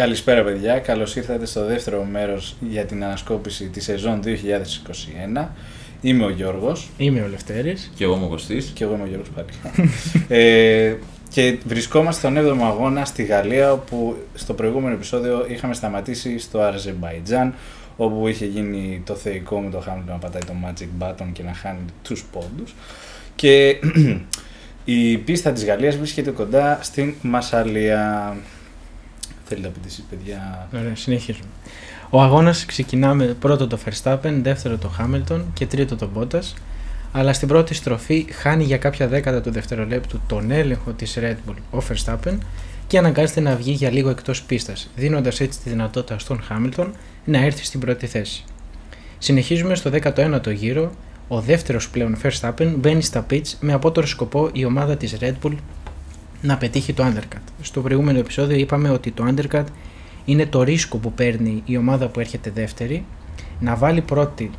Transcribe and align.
Καλησπέρα 0.00 0.42
παιδιά, 0.42 0.78
καλώς 0.78 1.16
ήρθατε 1.16 1.46
στο 1.46 1.64
δεύτερο 1.64 2.04
μέρος 2.10 2.56
για 2.60 2.84
την 2.84 3.04
ανασκόπηση 3.04 3.64
της 3.68 3.84
σεζόν 3.84 4.20
2021. 5.36 5.48
Είμαι 6.00 6.24
ο 6.24 6.30
Γιώργος. 6.30 6.88
Είμαι 6.96 7.20
ο 7.20 7.28
Λευτέρης. 7.28 7.92
Και 7.94 8.04
εγώ 8.04 8.16
είμαι 8.16 8.24
ο 8.24 8.28
Κωστής. 8.28 8.70
Και 8.74 8.84
εγώ 8.84 8.94
είμαι 8.94 9.02
ο 9.02 9.06
Γιώργος 9.06 9.28
πάλι. 9.30 9.48
ε, 10.28 10.94
και 11.28 11.58
βρισκόμαστε 11.66 12.20
στον 12.20 12.36
7ο 12.36 12.64
αγώνα 12.64 13.04
στη 13.04 13.22
Γαλλία, 13.22 13.72
όπου 13.72 14.16
στο 14.34 14.54
προηγούμενο 14.54 14.94
επεισόδιο 14.94 15.46
είχαμε 15.48 15.74
σταματήσει 15.74 16.38
στο 16.38 16.60
Αζερμπαϊτζάν, 16.60 17.54
όπου 17.96 18.28
είχε 18.28 18.46
γίνει 18.46 19.02
το 19.06 19.14
θεϊκό 19.14 19.60
με 19.60 19.70
το 19.70 19.80
Χάμιλτον 19.80 20.12
να 20.14 20.18
πατάει 20.18 20.42
το 20.42 20.52
Magic 20.64 21.04
Button 21.04 21.28
και 21.32 21.42
να 21.42 21.54
χάνει 21.54 21.84
τους 22.02 22.24
πόντους. 22.32 22.74
Και 23.34 23.76
η 24.84 25.16
πίστα 25.16 25.52
της 25.52 25.64
Γαλλίας 25.64 25.96
βρίσκεται 25.96 26.30
κοντά 26.30 26.78
στην 26.82 27.14
Μασαλία. 27.22 28.36
Θέλετε 29.50 29.68
να 29.68 29.74
πείτε 29.74 29.86
εσείς 29.88 30.04
παιδιά. 30.10 30.68
Ωραία, 30.74 30.96
συνεχίζουμε. 30.96 31.46
Ο 32.10 32.22
αγώνας 32.22 32.64
ξεκινά 32.64 33.14
με 33.14 33.24
πρώτο 33.24 33.66
το 33.66 33.78
Verstappen, 33.84 34.40
δεύτερο 34.42 34.76
το 34.76 34.90
Hamilton 34.98 35.40
και 35.54 35.66
τρίτο 35.66 35.96
το 35.96 36.08
Bottas. 36.16 36.54
Αλλά 37.12 37.32
στην 37.32 37.48
πρώτη 37.48 37.74
στροφή 37.74 38.26
χάνει 38.32 38.64
για 38.64 38.76
κάποια 38.78 39.08
δέκατα 39.08 39.40
του 39.40 39.50
δευτερολέπτου 39.50 40.20
τον 40.26 40.50
έλεγχο 40.50 40.92
της 40.92 41.18
Red 41.20 41.36
Bull 41.48 41.54
ο 41.70 41.78
Verstappen 41.88 42.38
και 42.86 42.98
αναγκάζεται 42.98 43.40
να 43.40 43.56
βγει 43.56 43.72
για 43.72 43.90
λίγο 43.90 44.10
εκτός 44.10 44.42
πίστας, 44.42 44.90
δίνοντας 44.96 45.40
έτσι 45.40 45.60
τη 45.60 45.70
δυνατότητα 45.70 46.18
στον 46.18 46.40
Hamilton 46.50 46.86
να 47.24 47.44
έρθει 47.44 47.64
στην 47.64 47.80
πρώτη 47.80 48.06
θέση. 48.06 48.44
Συνεχίζουμε 49.18 49.74
στο 49.74 49.90
19ο 50.02 50.52
γύρο, 50.52 50.92
ο 51.28 51.40
δεύτερος 51.40 51.88
πλέον 51.90 52.16
Verstappen 52.22 52.74
μπαίνει 52.76 53.02
στα 53.02 53.26
pits 53.30 53.52
με 53.60 53.72
απότερο 53.72 54.06
σκοπό 54.06 54.50
η 54.52 54.64
ομάδα 54.64 54.96
της 54.96 55.16
Red 55.20 55.34
Bull 55.42 55.54
να 56.42 56.56
πετύχει 56.56 56.92
το 56.92 57.04
undercut. 57.06 57.42
Στο 57.62 57.80
προηγούμενο 57.80 58.18
επεισόδιο 58.18 58.56
είπαμε 58.56 58.90
ότι 58.90 59.10
το 59.10 59.24
undercut 59.28 59.64
είναι 60.24 60.46
το 60.46 60.62
ρίσκο 60.62 60.98
που 60.98 61.12
παίρνει 61.12 61.62
η 61.64 61.76
ομάδα 61.76 62.08
που 62.08 62.20
έρχεται 62.20 62.50
δεύτερη 62.50 63.04
να 63.60 63.76
βάλει 63.76 64.00
πρώτη 64.00 64.50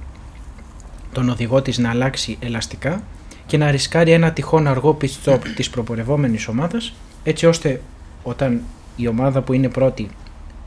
τον 1.12 1.30
οδηγό 1.30 1.62
της 1.62 1.78
να 1.78 1.90
αλλάξει 1.90 2.38
ελαστικά 2.40 3.04
και 3.46 3.58
να 3.58 3.72
ρισκάρει 3.72 4.12
ένα 4.12 4.32
τυχόν 4.32 4.68
αργό 4.68 4.98
pit 5.02 5.10
stop 5.24 5.40
της 5.56 5.70
προπορευόμενης 5.70 6.48
ομάδας 6.48 6.94
έτσι 7.24 7.46
ώστε 7.46 7.82
όταν 8.24 8.62
η 8.96 9.08
ομάδα 9.08 9.42
που 9.42 9.54
είναι 9.54 9.70
πρώτη 9.70 10.10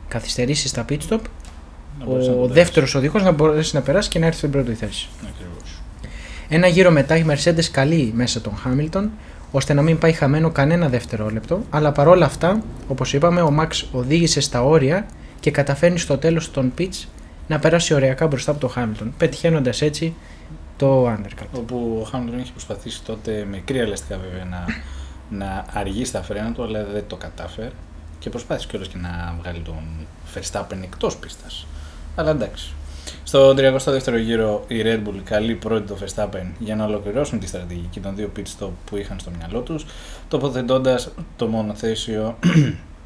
καθυστερήσει 0.09 0.69
στα 0.69 0.85
pit 0.89 0.99
stop 1.09 1.21
ο 2.07 2.47
δεύτερος 2.47 2.95
οδηγός 2.95 3.23
να 3.23 3.33
μπορέσει 3.33 3.75
να 3.75 3.83
περάσει 3.83 4.09
και 4.09 4.19
να 4.19 4.27
έρθει 4.27 4.39
στην 4.39 4.51
πρώτη 4.51 4.75
θέση. 4.75 5.09
Ακριβώς. 5.21 5.81
Ένα 6.49 6.67
γύρο 6.67 6.91
μετά 6.91 7.17
η 7.17 7.25
Mercedes 7.29 7.65
καλεί 7.71 8.13
μέσα 8.15 8.41
τον 8.41 8.53
Hamilton 8.65 9.09
ώστε 9.57 9.75
να 9.75 9.83
μην 9.83 9.99
πάει 9.99 10.13
χαμένο 10.13 10.51
κανένα 10.51 10.89
δευτερόλεπτο, 10.89 11.63
αλλά 11.71 11.93
παρόλα 11.93 12.27
αυτά, 12.27 12.63
όπως 12.89 13.13
είπαμε, 13.13 13.43
ο 13.43 13.55
Max 13.61 13.85
οδήγησε 13.93 14.41
στα 14.41 14.63
όρια 14.63 15.07
και 15.41 15.51
καταφέρνει 15.51 15.99
στο 15.99 16.19
τέλος 16.19 16.51
των 16.51 16.73
pitch 16.79 17.05
να 17.49 17.59
περάσει 17.59 17.95
ωριακά 17.95 18.27
μπροστά 18.27 18.51
από 18.51 18.61
τον 18.61 18.73
Hamilton, 18.77 19.11
πετυχαίνοντας 19.17 19.83
έτσι 19.83 20.15
το 20.77 21.09
undercut. 21.09 21.47
Όπου 21.53 21.99
ο 22.03 22.05
Χάμιλτον 22.05 22.39
είχε 22.39 22.51
προσπαθήσει 22.51 23.03
τότε 23.03 23.47
με 23.51 23.63
κρύα 23.65 23.83
ελαστικά 23.83 24.19
βέβαια 24.19 24.45
να, 24.45 24.65
να 25.39 25.65
αργεί 25.73 26.05
στα 26.05 26.23
φρένα 26.23 26.53
του, 26.53 26.63
αλλά 26.63 26.85
δεν 26.85 27.05
το 27.07 27.17
κατάφερε. 27.17 27.71
Και 28.19 28.31
προσπάθησε 28.31 28.67
κιόλας 28.71 28.89
και 28.89 28.99
να 28.99 29.35
βγάλει 29.41 29.61
τον 29.61 30.07
Verstappen 30.35 30.83
εκτός 30.83 31.17
πίστας. 31.17 31.67
Αλλά 32.17 32.31
εντάξει. 32.31 32.73
Στο 33.27 33.51
32ο 33.51 34.21
γύρο 34.21 34.65
η 34.69 34.83
Red 34.85 35.09
Bull 35.09 35.21
καλεί 35.25 35.55
πρώτη 35.55 35.87
το 35.87 35.97
Verstappen 36.01 36.47
για 36.59 36.77
να 36.77 36.85
ολοκληρώσουν 36.85 37.39
τη 37.39 37.47
στρατηγική 37.47 38.01
των 38.01 38.17
δύο 38.17 38.31
pit 38.37 38.43
stop 38.59 38.71
που 38.85 38.97
είχαν 38.97 39.19
στο 39.19 39.31
μυαλό 39.39 39.61
τους, 39.61 39.87
τοποθετώντας 40.29 41.11
το 41.37 41.47
μονοθέσιο 41.47 42.39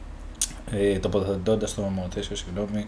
ε, 0.73 0.99
τοποθετώντας 0.99 1.75
το 1.75 1.83
μονοθέσιο 1.83 2.37
συγγνώμη, 2.37 2.87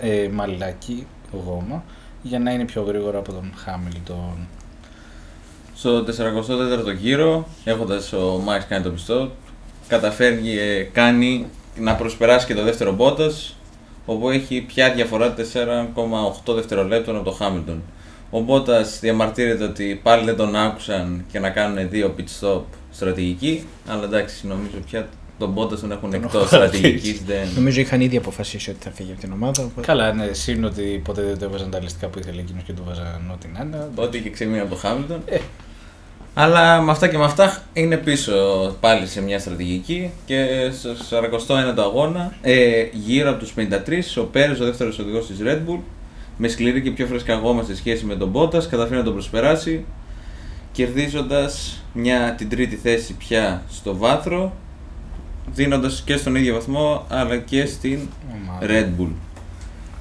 ε, 0.00 0.28
μαλάκι 0.28 1.06
γόμα 1.32 1.84
για 2.22 2.38
να 2.38 2.52
είναι 2.52 2.64
πιο 2.64 2.82
γρήγορο 2.82 3.18
από 3.18 3.32
τον 3.32 3.52
Hamilton. 3.66 4.46
Στο 5.74 6.04
44ο 6.04 6.96
γύρο, 6.98 7.46
έχοντας 7.64 8.12
ο 8.12 8.42
Max 8.46 8.64
κάνει 8.68 8.84
το 8.84 8.90
πιστό, 8.90 9.30
καταφέρνει, 9.88 10.56
ε, 10.56 10.82
κάνει 10.82 11.46
να 11.78 11.94
προσπεράσει 11.94 12.46
και 12.46 12.54
το 12.54 12.62
δεύτερο 12.62 12.96
Bottas, 12.98 13.54
όπου 14.06 14.30
έχει 14.30 14.60
πια 14.60 14.92
διαφορά 14.92 15.34
4,8 16.46 16.54
δευτερολέπτων 16.54 17.16
από 17.16 17.24
το 17.30 17.36
Hamilton. 17.40 17.76
Ο 18.30 18.44
Bottas 18.48 18.98
διαμαρτύρεται 19.00 19.64
ότι 19.64 20.00
πάλι 20.02 20.24
δεν 20.24 20.36
τον 20.36 20.56
άκουσαν 20.56 21.24
και 21.32 21.38
να 21.38 21.50
κάνουν 21.50 21.88
δύο 21.90 22.14
pit 22.18 22.44
stop 22.46 22.60
στρατηγική, 22.92 23.66
αλλά 23.86 24.04
εντάξει, 24.04 24.46
νομίζω 24.46 24.76
πια 24.86 25.08
τον 25.38 25.54
Bottas 25.56 25.78
τον 25.78 25.92
έχουν 25.92 26.12
εκτός 26.12 26.34
έχω 26.34 26.46
στρατηγικής. 26.46 27.22
Δεν... 27.24 27.48
Νομίζω 27.56 27.80
είχαν 27.80 28.00
ήδη 28.00 28.16
αποφασίσει 28.16 28.70
ότι 28.70 28.78
θα 28.82 28.90
φύγει 28.90 29.10
από 29.12 29.20
την 29.20 29.32
ομάδα. 29.32 29.64
οπότε- 29.64 29.86
Καλά, 29.86 30.12
ναι, 30.12 30.32
σύν 30.32 30.64
ότι 30.64 31.00
ποτέ 31.04 31.22
δεν 31.22 31.38
το 31.38 31.44
έβαζαν 31.44 31.70
τα 31.70 31.80
ληστικά 31.80 32.06
που 32.06 32.18
ήθελε 32.18 32.40
εκείνος 32.40 32.62
και 32.62 32.72
του 32.72 32.82
βάζαν 32.86 33.30
ό,τι 33.32 33.48
να 33.54 33.60
είναι. 33.64 33.88
Ό,τι 33.94 34.18
είχε 34.18 34.30
ξεμείνει 34.30 34.60
από 34.60 34.74
το 34.74 34.80
Hamilton. 34.84 35.18
Ε. 36.36 36.42
Αλλά 36.42 36.80
με 36.80 36.90
αυτά 36.90 37.08
και 37.08 37.18
με 37.18 37.24
αυτά 37.24 37.62
είναι 37.72 37.96
πίσω 37.96 38.32
πάλι 38.80 39.06
σε 39.06 39.22
μια 39.22 39.38
στρατηγική 39.38 40.10
και 40.24 40.70
στο 40.72 40.90
41ο 41.10 41.78
αγώνα 41.78 42.34
ε, 42.42 42.86
γύρω 42.92 43.30
από 43.30 43.38
τους 43.38 43.54
53 43.56 43.62
ο 44.18 44.22
Πέρες 44.22 44.60
ο 44.60 44.64
δεύτερος 44.64 44.98
οδηγός 44.98 45.26
της 45.26 45.36
Red 45.42 45.70
Bull 45.70 45.78
με 46.36 46.48
σκληρή 46.48 46.82
και 46.82 46.90
πιο 46.90 47.06
φρέσκα 47.06 47.34
γόμα 47.34 47.62
σε 47.62 47.76
σχέση 47.76 48.04
με 48.04 48.14
τον 48.14 48.32
Bottas 48.34 48.64
καταφέρει 48.64 48.96
να 48.96 49.04
τον 49.04 49.12
προσπεράσει 49.12 49.84
κερδίζοντας 50.72 51.82
μια 51.92 52.34
την 52.36 52.48
τρίτη 52.48 52.76
θέση 52.76 53.14
πια 53.14 53.62
στο 53.70 53.96
βάθρο 53.96 54.52
δίνοντας 55.54 56.02
και 56.04 56.16
στον 56.16 56.34
ίδιο 56.34 56.54
βαθμό 56.54 57.06
αλλά 57.08 57.36
και 57.36 57.66
στην 57.66 57.98
Ομάδα. 58.32 58.66
Red 58.66 59.00
Bull. 59.00 59.10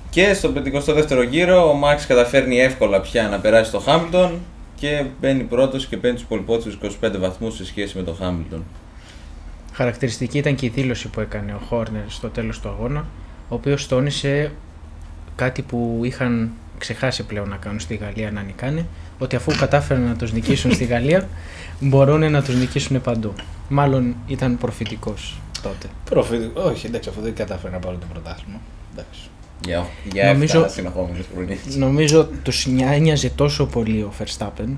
Και 0.09 0.33
στο 0.33 0.53
52ο 0.55 1.27
γύρο 1.29 1.69
ο 1.69 1.79
Max 1.83 2.03
καταφέρνει 2.07 2.59
εύκολα 2.59 3.01
πια 3.01 3.27
να 3.27 3.39
περάσει 3.39 3.71
το 3.71 3.83
Hamilton 3.85 4.31
και 4.85 5.05
μπαίνει 5.21 5.43
πρώτος 5.43 5.85
και 5.85 5.97
παίρνει 5.97 6.17
τους 6.17 6.25
πολυπότσους 6.25 6.77
25 7.01 7.17
βαθμούς 7.19 7.55
σε 7.55 7.65
σχέση 7.65 7.97
με 7.97 8.03
το 8.03 8.17
Hamilton. 8.21 8.61
Χαρακτηριστική 9.73 10.37
ήταν 10.37 10.55
και 10.55 10.65
η 10.65 10.69
δήλωση 10.69 11.07
που 11.07 11.19
έκανε 11.19 11.53
ο 11.53 11.57
Χόρνερ 11.57 12.09
στο 12.09 12.29
τέλος 12.29 12.59
του 12.59 12.69
αγώνα, 12.69 13.05
ο 13.49 13.55
οποίος 13.55 13.87
τόνισε 13.87 14.51
κάτι 15.35 15.61
που 15.61 16.01
είχαν 16.03 16.51
ξεχάσει 16.77 17.23
πλέον 17.23 17.49
να 17.49 17.55
κάνουν 17.55 17.79
στη 17.79 17.95
Γαλλία 17.95 18.31
να 18.31 18.41
νικάνε, 18.41 18.85
ότι 19.19 19.35
αφού 19.35 19.51
κατάφεραν 19.57 20.03
να 20.03 20.15
τους 20.15 20.31
νικήσουν 20.31 20.71
στη 20.71 20.85
Γαλλία, 20.85 21.27
μπορούν 21.79 22.31
να 22.31 22.43
τους 22.43 22.55
νικήσουν 22.55 23.01
παντού. 23.01 23.33
Μάλλον 23.69 24.15
ήταν 24.27 24.57
προφητικός 24.57 25.39
τότε. 25.61 25.87
Προφητικό. 26.09 26.61
Όχι, 26.61 26.87
εντάξει, 26.87 27.09
αφού 27.09 27.21
δεν 27.21 27.35
κατάφερε 27.35 27.73
να 27.73 27.79
πάρει 27.79 27.97
το 27.97 28.05
πρωτάθλημα. 28.13 28.59
Εντάξει. 28.93 29.21
Για, 29.65 29.85
για 30.13 30.33
Νομίζω- 30.33 30.61
7 30.65 30.69
συνεχόμενες 30.69 31.25
χρονιές. 31.33 31.75
Νομίζω 31.75 32.29
τους 32.43 32.65
νοιάζει 32.65 33.29
τόσο 33.29 33.65
πολύ 33.65 34.01
ο 34.01 34.13
Verstappen, 34.19 34.75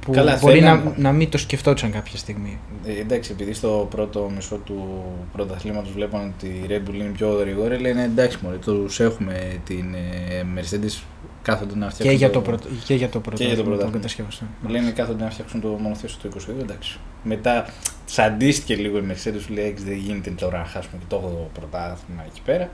που 0.00 0.12
Καλά, 0.12 0.38
μπορεί 0.42 0.60
να, 0.60 0.76
θέλαν- 0.76 0.96
να 0.98 1.12
μην 1.12 1.28
το 1.30 1.38
σκεφτόταν 1.38 1.90
κάποια 1.92 2.18
στιγμή. 2.18 2.58
Ε, 2.86 3.00
εντάξει, 3.00 3.30
επειδή 3.32 3.52
στο 3.52 3.86
πρώτο 3.90 4.30
μισό 4.34 4.56
του 4.56 5.02
πρωταθλήματος 5.32 5.92
βλέπαν 5.92 6.32
ότι 6.36 6.46
η 6.46 6.64
Red 6.68 6.88
Bull 6.90 6.94
είναι 6.94 7.04
πιο 7.16 7.28
γρήγορη, 7.28 7.78
λένε 7.78 8.02
εντάξει 8.02 8.38
μωρέ, 8.42 8.56
τους 8.56 9.00
έχουμε 9.00 9.60
την 9.64 9.94
ε, 9.94 10.44
Mercedes 10.56 11.02
κάθονται 11.42 11.74
να 11.76 11.90
φτιάξουν 11.90 12.06
Και 12.10 12.16
για 12.16 12.30
το, 12.30 12.40
πρώτο, 12.40 12.68
και 12.68 12.74
για 12.74 12.78
το 12.78 12.84
και 12.84 12.94
για 12.94 13.08
το 13.08 13.20
πρωτάθλημα 13.20 13.54
που 13.56 13.62
πρωτάθλημα. 13.68 13.92
κατασκεύασαν. 13.96 14.48
Λένε 14.68 14.90
κάθονται 14.90 15.24
να 15.24 15.30
φτιάξουν 15.30 15.60
το 15.60 15.68
μονοθέσιο 15.68 16.18
του 16.22 16.28
22, 16.28 16.60
εντάξει. 16.60 16.98
Μετά 17.22 17.66
τσαντίστηκε 18.06 18.74
λίγο 18.76 18.98
η 18.98 19.02
Mercedes, 19.10 19.40
σου 19.46 19.52
λέει 19.52 19.64
«Έξι, 19.66 19.84
δεν 19.84 19.96
γίνεται 19.96 20.30
τώρα 20.30 20.58
να 20.58 20.64
χάσουμε 20.64 20.94
και 20.98 21.04
το 21.08 21.16
8ο 21.16 21.58
πρωτάθλημα 21.58 22.22
εκεί 22.26 22.40
πέρα. 22.44 22.70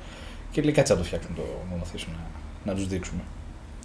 Και 0.54 0.62
λέει 0.62 0.72
κάτσε 0.72 0.92
να 0.92 0.98
το 0.98 1.04
φτιάξουν 1.04 1.34
το 1.34 1.42
μονοθέσιο 1.70 2.09
να, 2.12 2.73
να 2.73 2.79
τους 2.79 2.88
δείξουμε. 2.88 3.20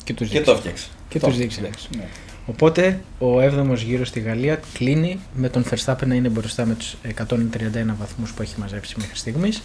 Και 0.03 0.13
τους 0.13 0.27
Και 0.29 0.37
δείξαν. 0.37 0.53
το 0.55 0.59
φτιάξε. 0.61 0.87
Και 1.09 1.19
Το 1.19 1.27
τους 1.27 1.37
δείξαν. 1.37 1.63
εντάξει, 1.63 1.87
ναι. 1.97 2.07
Οπότε 2.45 2.99
ο 3.19 3.39
7ο 3.41 3.75
γύρος 3.77 4.07
στη 4.07 4.19
Γαλλία 4.19 4.59
κλείνει 4.73 5.19
με 5.33 5.49
τον 5.49 5.65
Verstappen 5.69 6.05
να 6.05 6.15
είναι 6.15 6.29
μπροστά 6.29 6.65
με 6.65 6.73
τους 6.75 6.95
131 7.17 7.95
βαθμούς 7.99 8.33
που 8.33 8.41
έχει 8.41 8.59
μαζέψει 8.59 8.95
μέχρι 8.97 9.15
στιγμής 9.17 9.61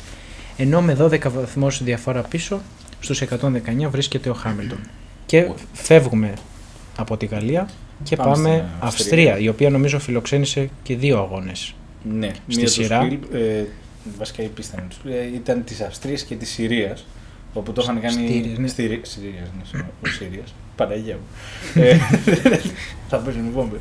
ενώ 0.57 0.83
με 0.83 0.97
12 1.01 1.31
βαθμούς 1.33 1.83
διαφορά 1.83 2.21
πίσω 2.23 2.61
στους 3.01 3.23
119 3.23 3.89
βρίσκεται 3.91 4.31
ο 4.31 4.35
Χάμιλτον. 4.35 4.79
Και 5.27 5.51
φεύγουμε 5.73 6.33
από 6.97 7.17
τη 7.17 7.27
Γαλλία 7.27 7.69
και 8.03 8.17
Πάμε 8.17 8.31
πάμε, 8.33 8.49
στην 8.49 8.61
Αυστρία. 8.81 8.87
Αυστρία. 8.87 9.39
η 9.39 9.49
οποία 9.49 9.71
νομίζω 9.71 9.99
φιλοξένησε 9.99 10.71
και 10.83 10.97
δύο 10.97 11.19
αγώνες. 11.19 11.75
Ναι, 12.13 12.31
Στη 12.49 12.57
μία 12.59 12.69
σειρά. 12.69 12.99
του 12.99 13.05
Σπιλ, 13.07 13.39
ε, 13.41 13.65
βασικά 14.19 14.43
η 14.43 14.47
πίστα 14.49 14.75
είναι 14.79 14.89
του 14.89 14.95
Σπιλ, 14.95 15.13
ε, 15.13 15.25
ήταν 15.35 15.65
της 15.65 15.81
Αυστρίας 15.81 16.23
και 16.23 16.35
της 16.35 16.51
Συρίας. 16.51 17.07
Όπου 17.55 17.73
το 17.73 17.81
είχαν 17.83 18.01
κάνει. 18.01 18.13
Στήριας, 18.29 18.59
ναι. 18.59 18.67
Στήρι- 18.67 19.07
Συρίας, 19.07 19.35
ναι, 19.59 19.63
συγγνώμη, 19.65 19.93
όχι 20.07 20.15
Συρίας. 20.15 20.55
Παναγία 20.77 21.15
μου. 21.15 21.27
ε, 21.83 21.97
θα 23.09 23.17
παίζουν 23.19 23.47
οι 23.47 23.51
βόμπες. 23.51 23.81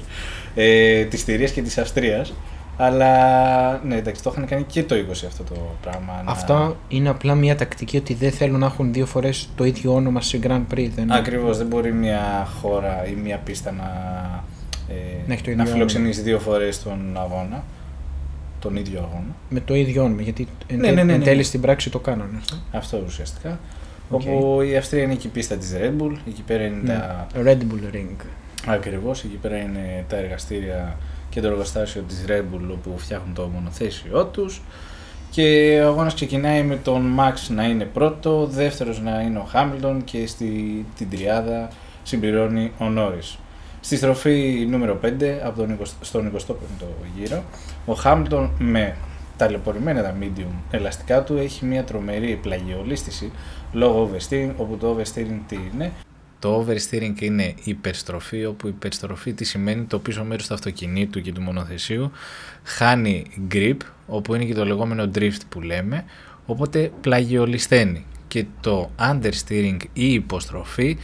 Ε, 0.56 1.04
της 1.06 1.20
Συρίας 1.24 1.52
και 1.52 1.62
της 1.62 1.78
Αυστρίας. 1.78 2.34
Αλλά 2.78 3.82
ναι, 3.86 3.96
εντάξει, 3.96 4.24
το 4.24 4.30
είχαν 4.34 4.46
κάνει 4.48 4.64
και 4.64 4.84
το 4.84 4.96
20 4.96 5.26
αυτό 5.28 5.44
το 5.44 5.56
πράγμα. 5.82 6.22
να- 6.26 6.32
Αυτό 6.32 6.78
είναι 6.88 7.10
απλά 7.10 7.36
μια 7.36 7.56
τακτική 7.56 7.98
ότι 7.98 8.14
δεν 8.14 8.32
θέλουν 8.32 8.60
να 8.60 8.66
έχουν 8.66 8.94
δύο 8.94 9.06
φορές 9.06 9.50
το 9.56 9.64
ίδιο 9.64 9.94
όνομα 9.94 10.22
σε 10.22 10.40
Grand 10.44 10.64
Prix. 10.74 10.90
Δεν... 10.96 11.12
Ακριβώς, 11.12 11.58
δεν 11.58 11.68
μπορεί 11.68 11.94
μια 11.94 12.48
χώρα 12.62 13.08
ή 13.08 13.12
μια 13.24 13.38
πίστα 13.38 13.72
να, 13.72 13.84
ε, 14.90 14.94
Να 15.28 15.34
έχει 15.34 15.44
το 15.44 15.50
να 15.50 15.62
ίδιο 15.62 15.74
φιλοξενήσει 15.74 16.22
δύο 16.22 16.40
φορές 16.40 16.84
τον 16.84 17.18
αγώνα. 17.18 17.64
Τον 18.64 18.76
ίδιο 18.76 19.00
αγώνα. 19.00 19.36
Με 19.50 19.60
το 19.60 19.76
ίδιο 19.76 20.04
όνομα, 20.04 20.22
γιατί 20.22 20.48
εν, 20.68 20.80
Ναι, 20.80 20.88
ναι, 20.88 20.94
ναι, 20.94 21.04
ναι, 21.04 21.14
εν 21.14 21.20
ναι. 21.20 21.26
τέλει 21.26 21.44
στην 21.44 21.62
πράξη 21.62 21.90
το 21.90 22.00
κάνανε 22.00 22.38
αυτό. 22.38 22.56
Αυτό 22.72 23.04
ουσιαστικά. 23.06 23.60
Οκ. 24.10 24.22
Όπου 24.22 24.62
η 24.62 24.76
Αυστρία 24.78 25.04
είναι 25.04 25.14
εκεί 25.14 25.28
πίστα 25.28 25.56
της 25.56 25.74
Red 25.82 26.02
Bull, 26.02 26.16
εκεί 26.28 26.42
πέρα 26.42 26.64
είναι 26.64 26.80
Ναι. 26.84 26.94
τα... 26.94 27.28
Red 27.36 27.58
Bull 27.58 27.96
Ring. 27.96 28.26
Ακριβώς, 28.68 29.24
εκεί 29.24 29.36
πέρα 29.42 29.58
είναι 29.58 30.06
τα 30.10 30.16
εργαστήρια 30.16 30.98
και 31.30 31.42
το 31.42 31.48
εργοστάσιο 31.48 32.02
της 32.08 32.26
Red 32.28 32.42
Bull 32.56 32.70
όπου 32.72 32.98
φτιάχνουν 32.98 33.34
το 33.34 33.50
μονοθέσιό 33.54 34.26
τους 34.26 34.62
και 35.30 35.80
ο 35.84 35.88
αγώνας 35.88 36.14
ξεκινάει 36.14 36.64
με 36.64 36.76
τον 36.76 37.16
Max 37.20 37.34
να 37.56 37.64
είναι 37.64 37.86
πρώτος, 37.86 38.46
δεύτερος 38.46 39.02
να 39.02 39.22
είναι 39.22 39.38
ο 39.38 39.48
Hamilton 39.54 39.98
και 40.04 40.28
στη, 40.28 40.86
την 40.98 41.10
τριάδα 41.10 41.68
συμπληρώνει 42.04 42.72
ο 42.78 42.86
Norris. 42.98 43.38
Στη 43.80 43.96
στροφή 43.96 44.66
νούμερο 44.70 45.00
5 45.04 45.08
από 45.44 45.60
τον 45.60 45.78
20, 45.82 45.86
στον 46.02 46.32
25ο 46.38 46.86
γύρο, 47.18 47.44
ο 47.86 47.94
Hamilton 48.04 48.50
με 48.60 48.96
ταλαιπωρημένα 49.38 50.02
τα 50.02 50.16
medium 50.22 50.52
ελαστικά 50.72 51.24
του 51.24 51.38
έχει 51.38 51.66
μια 51.66 51.84
τρομερή 51.84 52.40
πλαγιολίστηση 52.42 53.32
λόγω 53.72 54.10
oversteering, 54.10 54.52
όπου 54.58 54.78
το 54.78 54.98
oversteering 54.98 55.40
τι 55.48 55.58
είναι; 55.74 55.92
Το 56.40 56.66
oversteering 56.66 57.22
είναι 57.22 57.54
υπερστροφή, 57.64 58.46
όπου 58.46 58.68
η 58.68 58.72
υπερστροφή 58.76 59.34
τι 59.34 59.44
σημαίνει 59.44 59.84
το 59.84 60.00
πίσω 60.00 60.24
μέρος 60.24 60.48
του 60.48 60.54
αυτοκινήτου 60.54 61.22
και 61.22 61.32
του 61.32 61.42
μονοθεσίου 61.42 62.12
χάνει 62.64 63.26
grip, 63.52 63.78
όπου 64.08 64.36
είναι 64.36 64.46
και 64.46 64.54
το 64.54 64.66
λεγόμενο 64.66 65.10
drift 65.16 65.42
που 65.50 65.62
λέμε, 65.62 66.06
οπότε 66.46 66.92
πλαγιολισθαίνει. 67.02 68.06
Και 68.28 68.46
το 68.62 68.90
understeering 69.00 69.78
ή 69.94 70.14
υποστροφή 70.14 70.98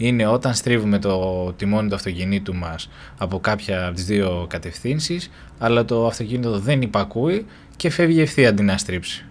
είναι 0.00 0.26
όταν 0.26 0.54
στρίβουμε 0.54 0.98
το 0.98 1.52
τιμόνι 1.52 1.88
του 1.88 1.94
αυτοκινήτου 1.94 2.54
μας 2.54 2.90
από 3.18 3.40
κάποια 3.40 3.86
από 3.86 3.94
τις 3.94 4.04
δύο 4.04 4.46
κατευθύνσεις, 4.48 5.30
αλλά 5.58 5.84
το 5.84 6.06
αυτοκίνητο 6.06 6.58
δεν 6.58 6.82
υπακούει 6.82 7.46
και 7.76 7.90
φεύγει 7.90 8.20
ευθεία 8.20 8.48
αντί 8.48 8.62
να 8.62 8.78
στρίψει. 8.78 9.24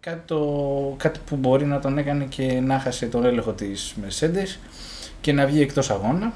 Κάτι, 0.00 0.20
το, 0.24 0.94
κάτι 0.96 1.20
που 1.26 1.36
μπορεί 1.36 1.64
να 1.64 1.78
τον 1.78 1.98
έκανε 1.98 2.24
και 2.24 2.60
να 2.60 2.78
χάσει 2.78 3.06
τον 3.06 3.24
έλεγχο 3.24 3.52
της 3.52 3.94
Mercedes 4.04 4.58
και 5.20 5.32
να 5.32 5.46
βγει 5.46 5.60
εκτός 5.60 5.90
αγώνα. 5.90 6.32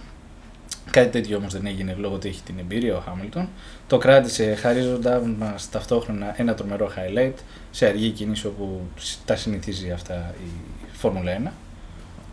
Κάτι 0.90 1.08
τέτοιο 1.08 1.36
όμως 1.36 1.52
δεν 1.52 1.66
έγινε 1.66 1.96
λόγω 1.98 2.14
ότι 2.14 2.28
έχει 2.28 2.42
την 2.42 2.54
εμπειρία 2.58 2.96
ο 2.96 3.00
Χάμιλτον. 3.00 3.48
Το 3.86 3.98
κράτησε 3.98 4.54
χαρίζοντας 4.54 5.22
μας 5.38 5.70
ταυτόχρονα 5.70 6.34
ένα 6.36 6.54
τρομερό 6.54 6.90
highlight 6.96 7.34
σε 7.70 7.86
αργή 7.86 8.10
κίνηση 8.10 8.46
όπου 8.46 8.80
τα 9.24 9.36
συνηθίζει 9.36 9.90
αυτά 9.90 10.34
η 10.44 10.48
Φόρμουλα 10.92 11.32
1. 11.44 11.50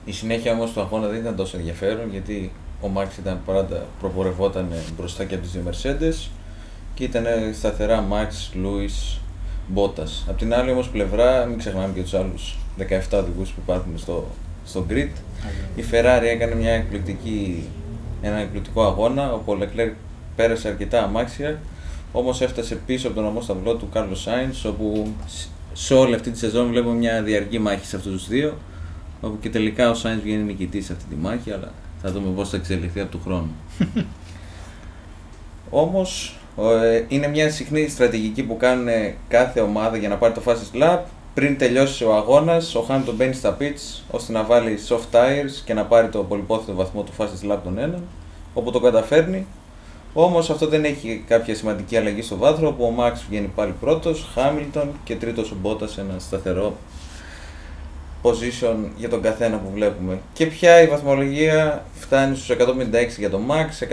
Η 0.06 0.12
συνέχεια 0.12 0.52
όμως 0.52 0.72
του 0.72 0.82
αγώνα 0.82 1.08
δεν 1.08 1.20
ήταν 1.20 1.36
τόσο 1.36 1.58
ενδιαφέρον 1.58 2.10
γιατί 2.12 2.52
ο 2.82 2.88
Μάξ 2.88 3.18
ήταν 3.18 3.42
πάντα 3.46 3.86
προπορευόταν 4.00 4.68
μπροστά 4.98 5.24
και 5.24 5.36
από 5.36 5.44
τις 5.44 5.52
δύο 5.52 5.64
Mercedes 5.70 6.30
και 6.94 7.04
ήταν 7.04 7.26
σταθερά 7.54 8.02
Μάξ, 8.02 8.52
Λούις, 8.54 9.20
Μπότας. 9.68 10.26
Απ' 10.30 10.38
την 10.38 10.54
άλλη 10.54 10.72
όμως 10.72 10.90
πλευρά, 10.90 11.46
μην 11.46 11.58
ξεχνάμε 11.58 11.94
και 11.94 12.02
τους 12.02 12.14
άλλους 12.14 12.58
17 12.78 13.18
οδηγούς 13.20 13.50
που 13.50 13.60
υπάρχουν 13.64 13.98
στο, 13.98 14.28
στο 14.66 14.86
grid. 14.90 15.10
Η 15.76 15.84
Ferrari 15.92 16.24
έκανε 16.24 16.56
μια 16.56 16.72
εκπληκτική, 16.72 17.68
ένα 18.22 18.38
εκπληκτικό 18.38 18.86
αγώνα 18.86 19.34
όπου 19.34 19.52
ο 19.52 19.58
Leclerc 19.62 19.94
πέρασε 20.36 20.68
αρκετά 20.68 21.04
αμάξια 21.04 21.60
όμως 22.12 22.42
έφτασε 22.42 22.76
πίσω 22.76 23.08
από 23.08 23.16
τον 23.16 23.26
ομό 23.26 23.42
σταυλό 23.42 23.76
του 23.76 23.90
Κάρλο 23.90 24.16
Σάινς 24.16 24.66
όπου 24.66 25.14
σε 25.74 25.94
όλη 25.94 26.16
αυτή 26.16 26.32
τη 26.32 26.38
σεζόν 26.38 26.68
βλέπουμε 26.68 26.96
μια 26.96 27.22
διαρκή 27.22 27.60
μάχη 27.60 27.86
σε 27.86 27.96
αυτούς 27.96 28.12
τους 28.12 28.28
δύο 28.28 28.58
όπου 29.22 29.40
και 29.40 29.50
τελικά 29.50 29.90
ο 29.90 29.94
Σάινς 29.94 30.22
βγαίνει 30.22 30.44
νικητής 30.44 30.86
σε 30.86 30.94
αυτή 30.94 31.06
τη 31.06 31.16
μάχη, 31.16 31.52
αλλά 31.52 31.72
θα 32.02 32.12
δούμε 32.12 32.30
πώς 32.36 32.50
θα 32.50 32.58
εξελιχθεί 32.58 33.00
από 33.00 33.12
του 33.12 33.22
χρόνου. 33.24 33.52
Όμως, 35.70 36.40
ε, 36.58 37.04
είναι 37.08 37.28
μια 37.28 37.52
συχνή 37.52 37.88
στρατηγική 37.88 38.44
που 38.44 38.58
κάνουν 38.58 38.88
κάθε 39.28 39.60
ομάδα 39.60 39.98
για 39.98 40.10
να 40.10 40.16
πάρει 40.16 40.34
το 40.34 40.42
fastest 40.46 40.82
lap. 40.82 41.00
Πριν 41.34 41.58
τελειώσει 41.58 42.04
ο 42.04 42.16
αγώνας, 42.16 42.76
ο 42.76 42.82
Χάμιλτον 42.82 43.16
μπαίνει 43.16 43.34
στα 43.34 43.58
pits 43.60 44.04
ώστε 44.12 44.32
να 44.32 44.44
βάλει 44.44 44.78
soft 44.88 45.16
tires 45.16 45.62
και 45.66 45.74
να 45.74 45.86
πάρει 45.86 46.08
το 46.08 46.24
πολυπόθητο 46.24 46.74
βαθμό 46.74 47.04
του 47.04 47.12
fastest 47.18 47.52
lap 47.52 47.58
των 47.64 47.78
έναν, 47.78 48.04
όπου 48.54 48.72
το 48.72 48.80
καταφέρνει. 48.80 49.46
Όμως 50.14 50.50
αυτό 50.50 50.68
δεν 50.68 50.84
έχει 50.84 51.24
κάποια 51.28 51.56
σημαντική 51.56 51.98
αλλαγή 51.98 52.22
στο 52.22 52.38
βάθρο, 52.38 52.68
όπου 52.68 52.84
ο 52.84 52.94
Max 53.00 53.14
βγαίνει 53.30 53.52
πάλι 53.56 53.74
πρώτος, 53.80 54.30
Χάμιλτον 54.34 54.92
και 55.04 55.16
τρίτος 55.16 55.52
ο 55.52 55.56
Bottas, 55.64 55.98
ένα 55.98 56.20
σταθερό 56.20 56.78
position 58.22 58.76
για 58.98 59.10
τον 59.10 59.22
καθένα 59.22 59.58
που 59.58 59.72
βλέπουμε. 59.74 60.20
Και 60.34 60.46
πια 60.46 60.82
η 60.82 60.88
βαθμολογία 60.88 61.86
φτάνει 61.94 62.36
στους 62.36 62.50
156 62.50 63.18
για 63.18 63.30
τον 63.30 63.46
Max, 63.50 63.88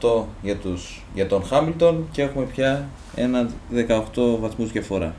138 0.00 0.24
για, 0.42 0.56
τους, 0.56 1.02
για 1.14 1.26
τον 1.26 1.42
Hamilton 1.50 1.94
και 2.12 2.22
έχουμε 2.22 2.44
πια 2.44 2.88
ένα 3.14 3.48
18 4.14 4.38
βαθμούς 4.40 4.72
διαφορά. 4.72 5.14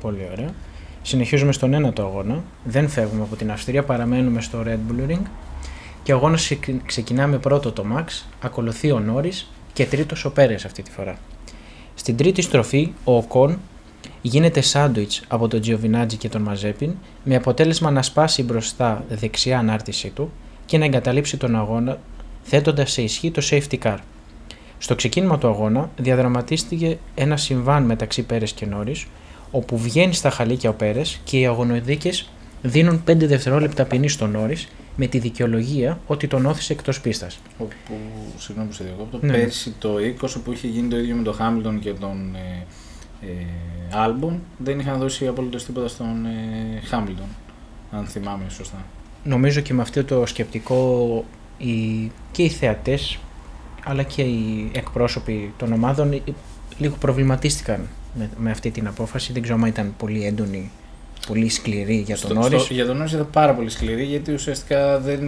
Πολύ 0.00 0.28
ωραία. 0.32 0.54
Συνεχίζουμε 1.02 1.52
στον 1.52 1.74
ένατο 1.74 2.02
αγώνα. 2.02 2.42
Δεν 2.64 2.88
φεύγουμε 2.88 3.22
από 3.22 3.36
την 3.36 3.50
Αυστρία, 3.50 3.82
παραμένουμε 3.82 4.40
στο 4.40 4.62
Red 4.66 4.78
Bull 4.92 5.10
Ring. 5.10 5.22
Και 6.02 6.12
ο 6.12 6.16
αγώνας 6.16 6.52
ξεκινά 6.86 7.26
με 7.26 7.38
πρώτο 7.38 7.72
το 7.72 7.84
Max, 7.96 8.04
ακολουθεί 8.40 8.90
ο 8.90 9.02
Norris 9.08 9.46
και 9.72 9.86
τρίτος 9.86 10.24
ο 10.24 10.32
Πέρες 10.32 10.64
αυτή 10.64 10.82
τη 10.82 10.90
φορά. 10.90 11.18
Στην 11.94 12.16
τρίτη 12.16 12.42
στροφή 12.42 12.92
ο 13.04 13.16
Οκόν 13.16 13.58
γίνεται 14.22 14.60
σάντουιτς 14.60 15.22
από 15.28 15.48
τον 15.48 15.60
Τζιοβινάτζι 15.60 16.16
και 16.16 16.28
τον 16.28 16.42
Μαζέπιν 16.42 16.94
με 17.24 17.34
αποτέλεσμα 17.34 17.90
να 17.90 18.02
σπάσει 18.02 18.42
μπροστά 18.42 19.04
δεξιά 19.08 19.58
ανάρτησή 19.58 20.08
του 20.08 20.32
και 20.66 20.78
να 20.78 20.84
εγκαταλείψει 20.84 21.36
τον 21.36 21.56
αγώνα 21.56 21.98
θέτοντας 22.42 22.92
σε 22.92 23.02
ισχύ 23.02 23.30
το 23.30 23.42
safety 23.50 23.78
car. 23.82 23.96
Στο 24.78 24.94
ξεκίνημα 24.94 25.38
του 25.38 25.48
αγώνα 25.48 25.90
διαδραματίστηκε 25.96 26.98
ένα 27.14 27.36
συμβάν 27.36 27.82
μεταξύ 27.82 28.22
Πέρες 28.22 28.52
και 28.52 28.66
Νόρις 28.66 29.06
όπου 29.50 29.78
βγαίνει 29.78 30.14
στα 30.14 30.30
χαλίκια 30.30 30.70
ο 30.70 30.72
Πέρες 30.72 31.20
και 31.24 31.38
οι 31.38 31.46
αγωνοδίκες 31.46 32.28
δίνουν 32.62 33.02
5 33.08 33.16
δευτερόλεπτα 33.16 33.84
ποινή 33.84 34.08
στον 34.08 34.30
Νόρις 34.30 34.68
με 34.96 35.06
τη 35.06 35.18
δικαιολογία 35.18 36.00
ότι 36.06 36.26
τον 36.26 36.46
όθησε 36.46 36.72
εκτός 36.72 37.00
πίστας. 37.00 37.38
Όπου, 37.58 37.94
συγγνώμη 38.38 38.68
που 38.68 38.74
σε 38.74 38.84
διακόπτω, 38.84 39.18
Ναι. 39.22 39.32
πέρσι 39.32 39.74
το 39.78 39.98
20 39.98 40.40
που 40.44 40.52
είχε 40.52 40.66
γίνει 40.66 40.88
το 40.88 40.98
ίδιο 40.98 41.14
με 41.14 41.22
τον 41.22 41.34
Χάμιλτον 41.34 41.78
και 41.78 41.92
τον 41.92 42.34
ε, 42.34 42.38
ε, 42.38 42.66
Άλμπον 43.90 44.40
δεν 44.58 44.78
είχαν 44.78 44.98
δώσει 44.98 45.26
απολύτως 45.26 45.64
τίποτα 45.64 45.88
στον 45.88 46.26
ε, 46.26 46.80
Χάμιλτον, 46.86 47.26
αν 47.90 48.04
θυμάμαι 48.06 48.44
σωστά. 48.48 48.84
Νομίζω 49.24 49.60
και 49.60 49.74
με 49.74 49.82
αυτό 49.82 50.04
το 50.04 50.26
σκεπτικό 50.26 51.24
οι, 51.58 52.10
και 52.32 52.42
οι 52.42 52.48
θεατές 52.48 53.18
αλλά 53.84 54.02
και 54.02 54.22
οι 54.22 54.70
εκπρόσωποι 54.74 55.52
των 55.56 55.72
ομάδων 55.72 56.12
ε, 56.12 56.20
λίγο 56.78 56.96
προβληματίστηκαν 57.00 57.88
με, 58.14 58.30
με 58.38 58.50
αυτή 58.50 58.70
την 58.70 58.86
απόφαση. 58.86 59.32
Δεν 59.32 59.42
ξέρω 59.42 59.58
αν 59.62 59.66
ήταν 59.68 59.94
πολύ 59.98 60.26
έντονη, 60.26 60.70
πολύ 61.26 61.48
σκληρή 61.48 61.96
για 61.96 62.16
τον 62.18 62.30
Στο- 62.30 62.40
Όρις. 62.42 62.62
στο- 62.62 62.74
για 62.74 62.86
τον 62.86 63.00
Όρις 63.00 63.12
ήταν 63.12 63.28
πάρα 63.32 63.54
πολύ 63.54 63.70
σκληρή 63.70 64.04
γιατί 64.04 64.32
ουσιαστικά 64.32 64.98
δεν, 65.00 65.22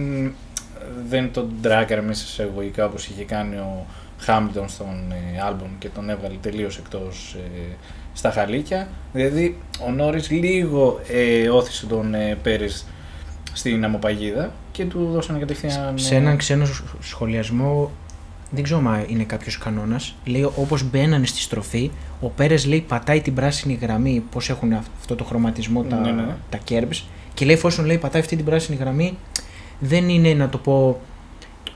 δεν 1.09 1.31
τον 1.33 1.49
τράκαρε 1.61 2.01
μέσα 2.01 2.25
σε 2.27 2.43
εγωικά 2.43 2.85
όπως 2.85 3.07
είχε 3.07 3.23
κάνει 3.23 3.55
ο 3.55 3.85
Χάμιλτον 4.17 4.69
στον 4.69 5.11
ε, 5.35 5.41
Άλμπον 5.41 5.69
και 5.79 5.89
τον 5.89 6.09
έβγαλε 6.09 6.35
τελείως 6.41 6.77
εκτός 6.77 7.35
ε, 7.55 7.75
στα 8.13 8.31
χαλίκια. 8.31 8.87
Δηλαδή 9.13 9.57
ο 9.87 9.91
Νόρις 9.91 10.29
λίγο 10.29 10.99
ε, 11.07 11.49
όθησε 11.49 11.85
τον 11.85 12.13
ε, 12.13 12.37
Πέρες 12.43 12.85
στην 13.53 13.83
αμοπαγίδα 13.83 14.51
και 14.71 14.85
του 14.85 15.09
δώσανε 15.11 15.39
κατευθείαν... 15.39 15.97
Σε 15.97 16.13
ε, 16.15 16.17
έναν 16.17 16.37
ξένο 16.37 16.65
σ- 16.65 16.83
σχολιασμό, 16.99 17.91
δεν 18.51 18.63
ξέρω 18.63 18.79
αν 18.87 19.05
είναι 19.07 19.23
κάποιος 19.23 19.57
κανόνας, 19.57 20.15
λέει 20.25 20.43
όπως 20.55 20.83
μπαίνανε 20.89 21.25
στη 21.25 21.39
στροφή, 21.39 21.91
ο 22.21 22.27
Πέρες 22.27 22.65
λέει 22.65 22.81
πατάει 22.81 23.21
την 23.21 23.33
πράσινη 23.33 23.73
γραμμή, 23.81 24.23
πώς 24.31 24.49
έχουν 24.49 24.73
αυ- 24.73 24.87
αυτό 24.99 25.15
το 25.15 25.23
χρωματισμό 25.23 25.83
τα, 25.83 25.95
Ναι, 25.95 26.11
ναι, 26.11 26.21
ναι. 26.21 26.35
τα 26.49 26.59
curbs, 26.69 27.01
και 27.33 27.45
λέει 27.45 27.55
εφόσον 27.55 27.85
λέει 27.85 27.97
πατάει 27.97 28.21
αυτή 28.21 28.35
την 28.35 28.45
πράσινη 28.45 28.77
γραμμή, 28.77 29.17
δεν 29.79 30.09
είναι 30.09 30.33
να 30.33 30.49
το 30.49 30.57
πω 30.57 30.99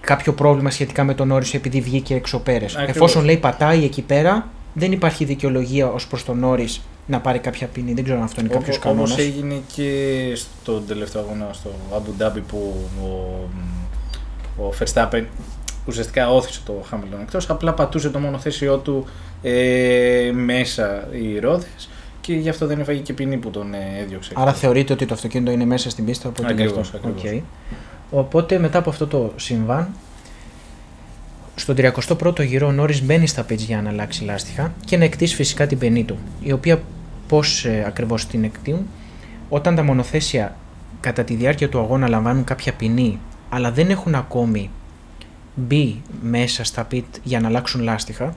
κάποιο 0.01 0.33
πρόβλημα 0.33 0.69
σχετικά 0.69 1.03
με 1.03 1.13
τον 1.13 1.31
Όρις 1.31 1.53
επειδή 1.53 1.81
βγήκε 1.81 2.15
έξω 2.15 2.37
ο 2.37 2.39
Πέρες. 2.39 2.73
Ακριβώς. 2.75 2.95
Εφόσον 2.95 3.23
λέει 3.25 3.37
πατάει 3.37 3.83
εκεί 3.83 4.01
πέρα, 4.01 4.47
δεν 4.73 4.91
υπάρχει 4.91 5.25
δικαιολογία 5.25 5.87
ως 5.87 6.07
προς 6.07 6.25
τον 6.25 6.43
Όρις 6.43 6.81
να 7.07 7.19
πάρει 7.19 7.39
κάποια 7.39 7.67
ποινή. 7.67 7.93
Δεν 7.93 8.03
ξέρω 8.03 8.19
αν 8.19 8.25
αυτό 8.25 8.41
είναι 8.41 8.49
κάποιος 8.49 8.75
Όπω 8.77 8.87
κανόνας. 8.87 9.17
έγινε 9.17 9.61
και 9.75 9.91
στον 10.35 10.83
τελευταίο 10.87 11.21
αγώνα 11.21 11.49
στο 11.51 11.69
Abu 11.93 12.23
Dhabi 12.23 12.41
που 12.47 12.75
ο, 13.03 14.63
ο 14.63 14.73
Verstappen 14.79 15.23
ουσιαστικά 15.85 16.31
ώθησε 16.31 16.61
το 16.65 16.83
Hamilton 16.91 17.21
εκτός, 17.21 17.49
απλά 17.49 17.73
πατούσε 17.73 18.09
το 18.09 18.19
μονοθέσιό 18.19 18.77
του 18.77 19.05
ε, 19.41 20.31
μέσα 20.33 21.07
οι 21.11 21.39
ρόδες 21.39 21.89
και 22.21 22.33
γι' 22.33 22.49
αυτό 22.49 22.65
δεν 22.67 22.79
έφαγε 22.79 22.99
και 22.99 23.13
ποινή 23.13 23.37
που 23.37 23.49
τον 23.49 23.73
ε, 23.73 24.01
έδιωξε. 24.01 24.31
Άρα 24.35 24.53
θεωρείται 24.53 24.93
ότι 24.93 25.05
το 25.05 25.13
αυτοκίνητο 25.13 25.51
είναι 25.51 25.65
μέσα 25.65 25.89
στην 25.89 26.05
πίστα. 26.05 26.29
Οπότε 26.29 26.47
Ακριβώς, 26.53 26.73
γι' 26.73 26.95
αυτό. 26.95 26.97
ακριβώς. 26.97 27.33
Οκ. 27.33 27.43
Οπότε 28.11 28.59
μετά 28.59 28.77
από 28.77 28.89
αυτό 28.89 29.07
το 29.07 29.33
συμβάν, 29.35 29.89
στον 31.55 31.75
31ο 31.77 32.45
γύρο 32.45 32.67
ο 32.67 32.71
Νόρις 32.71 33.03
μπαίνει 33.03 33.27
στα 33.27 33.45
pits 33.49 33.57
για 33.57 33.81
να 33.81 33.89
αλλάξει 33.89 34.23
λάστιχα 34.23 34.73
και 34.85 34.97
να 34.97 35.03
εκτίσει 35.03 35.35
φυσικά 35.35 35.67
την 35.67 35.77
ποινή 35.77 36.03
του, 36.03 36.17
η 36.41 36.51
οποία 36.51 36.81
πώς 37.27 37.65
ε, 37.65 37.83
ακριβώς 37.87 38.27
την 38.27 38.43
εκτίνουν, 38.43 38.87
όταν 39.49 39.75
τα 39.75 39.83
μονοθέσια 39.83 40.55
κατά 40.99 41.23
τη 41.23 41.35
διάρκεια 41.35 41.69
του 41.69 41.79
αγώνα 41.79 42.07
λαμβάνουν 42.07 42.43
κάποια 42.43 42.73
ποινή, 42.73 43.19
αλλά 43.49 43.71
δεν 43.71 43.89
έχουν 43.89 44.15
ακόμη 44.15 44.69
μπει 45.55 46.01
μέσα 46.21 46.63
στα 46.63 46.87
pit 46.91 47.03
για 47.23 47.39
να 47.39 47.47
αλλάξουν 47.47 47.81
λάστιχα, 47.81 48.35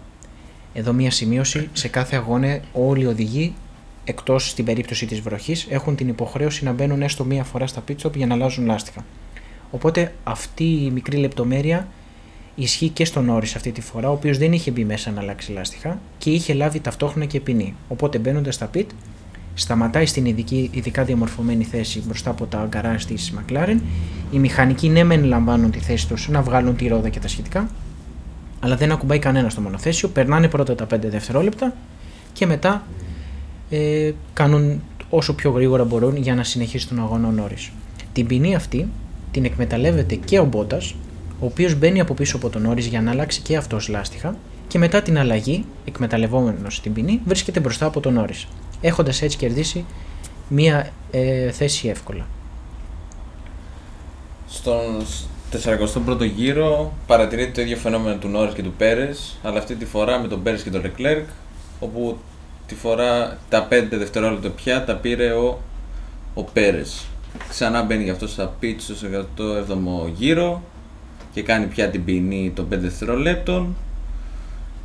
Εδώ 0.74 0.92
μία 0.92 1.10
σημείωση, 1.10 1.68
σε 1.72 1.88
κάθε 1.88 2.16
αγώνα 2.16 2.60
όλοι 2.72 3.02
οι 3.02 3.06
οδηγοί, 3.06 3.54
εκτός 4.04 4.48
στην 4.50 4.64
περίπτωση 4.64 5.06
της 5.06 5.20
βροχής, 5.20 5.66
έχουν 5.70 5.96
την 5.96 6.08
υποχρέωση 6.08 6.64
να 6.64 6.72
μπαίνουν 6.72 7.02
έστω 7.02 7.24
μία 7.24 7.44
φορά 7.44 7.66
στα 7.66 7.82
pit 7.88 7.94
stop 8.02 8.14
για 8.16 8.26
να 8.26 8.34
αλλάζουν 8.34 8.66
λάστιχα. 8.66 9.04
Οπότε 9.74 10.12
αυτή 10.24 10.64
η 10.64 10.90
μικρή 10.90 11.16
λεπτομέρεια 11.16 11.88
ισχύει 12.54 12.88
και 12.88 13.04
στον 13.04 13.28
Όρι 13.28 13.46
αυτή 13.56 13.72
τη 13.72 13.80
φορά, 13.80 14.08
ο 14.08 14.12
οποίος 14.12 14.38
δεν 14.38 14.52
είχε 14.52 14.70
μπει 14.70 14.84
μέσα 14.84 15.10
να 15.10 15.20
αλλάξει 15.20 15.52
λάστιχα 15.52 15.98
και 16.18 16.30
είχε 16.30 16.54
λάβει 16.54 16.80
ταυτόχρονα 16.80 17.24
και 17.24 17.40
ποινή. 17.40 17.74
Οπότε 17.88 18.18
μπαίνοντας 18.18 18.54
στα 18.54 18.70
pit, 18.74 18.86
σταματάει 19.54 20.06
στην 20.06 20.26
ειδική, 20.26 20.70
ειδικά 20.72 21.04
διαμορφωμένη 21.04 21.64
θέση 21.64 22.02
μπροστά 22.06 22.30
από 22.30 22.46
τα 22.46 22.66
γκαράζ 22.68 23.04
της 23.04 23.32
McLaren. 23.36 23.76
Οι 24.30 24.38
μηχανικοί 24.38 24.88
ναι, 24.88 25.04
μεν 25.04 25.24
λαμβάνουν 25.24 25.70
τη 25.70 25.78
θέση 25.78 26.08
τους 26.08 26.28
να 26.28 26.42
βγάλουν 26.42 26.76
τη 26.76 26.88
ρόδα 26.88 27.08
και 27.08 27.20
τα 27.20 27.28
σχετικά, 27.28 27.68
αλλά 28.60 28.76
δεν 28.76 28.92
ακουμπάει 28.92 29.18
κανένα 29.18 29.48
στο 29.48 29.60
μονοθέσιο. 29.60 30.08
Περνάνε 30.08 30.48
πρώτα 30.48 30.74
τα 30.74 30.86
5 30.94 30.98
δευτερόλεπτα 31.00 31.74
και 32.32 32.46
μετά 32.46 32.86
ε, 33.70 34.12
κάνουν 34.32 34.82
όσο 35.10 35.34
πιο 35.34 35.50
γρήγορα 35.50 35.84
μπορούν 35.84 36.16
για 36.16 36.34
να 36.34 36.44
συνεχίσει 36.44 36.88
τον 36.88 36.98
αγώνα 37.00 37.28
ο 37.28 37.30
Νόρις. 37.30 37.72
Την 38.12 38.26
ποινή 38.26 38.54
αυτή 38.54 38.88
την 39.34 39.44
εκμεταλλεύεται 39.44 40.14
και 40.14 40.38
ο 40.38 40.44
Μπότας, 40.44 40.94
ο 41.40 41.46
οποίος 41.46 41.74
μπαίνει 41.74 42.00
από 42.00 42.14
πίσω 42.14 42.36
από 42.36 42.48
τον 42.48 42.62
Νόρις 42.62 42.86
για 42.86 43.00
να 43.00 43.10
αλλάξει 43.10 43.40
και 43.40 43.56
αυτός 43.56 43.88
λάστιχα 43.88 44.36
και 44.68 44.78
μετά 44.78 45.02
την 45.02 45.18
αλλαγή, 45.18 45.64
εκμεταλλευόμενος 45.84 46.80
την 46.80 46.92
ποινή, 46.92 47.20
βρίσκεται 47.24 47.60
μπροστά 47.60 47.86
από 47.86 48.00
τον 48.00 48.12
Νόρις, 48.12 48.46
έχοντας 48.80 49.22
έτσι 49.22 49.36
κερδίσει 49.36 49.84
μία 50.48 50.90
ε, 51.10 51.50
θέση 51.50 51.88
εύκολα. 51.88 52.26
Στον 54.48 55.04
41ο 55.64 56.30
γύρο 56.34 56.92
παρατηρείται 57.06 57.50
το 57.50 57.60
ίδιο 57.60 57.76
φαινόμενο 57.76 58.16
του 58.16 58.28
Νόρις 58.28 58.54
και 58.54 58.62
του 58.62 58.72
Πέρες, 58.72 59.38
αλλά 59.42 59.58
αυτή 59.58 59.74
τη 59.74 59.84
φορά 59.84 60.18
με 60.18 60.28
τον 60.28 60.42
Πέρες 60.42 60.62
και 60.62 60.70
τον 60.70 60.82
Leclerc, 60.84 61.24
όπου 61.80 62.18
τη 62.66 62.74
φορά 62.74 63.38
τα 63.48 63.68
5 63.70 63.84
δευτερόλεπτα 63.90 64.48
πια 64.48 64.84
τα 64.84 64.96
πήρε 64.96 65.32
ο, 65.32 65.60
ο 66.34 66.42
Πέρες. 66.42 67.06
Ξανά 67.48 67.82
μπαίνει 67.82 68.02
γι' 68.02 68.10
αυτό 68.10 68.26
στα 68.26 68.54
pitch 68.62 68.76
στο 68.78 68.94
47ο 68.94 70.10
γύρο 70.16 70.62
και 71.32 71.42
κάνει 71.42 71.66
πια 71.66 71.90
την 71.90 72.04
ποινή 72.04 72.52
των 72.54 72.66
5 72.66 72.68
δευτερολέπτων. 72.70 73.76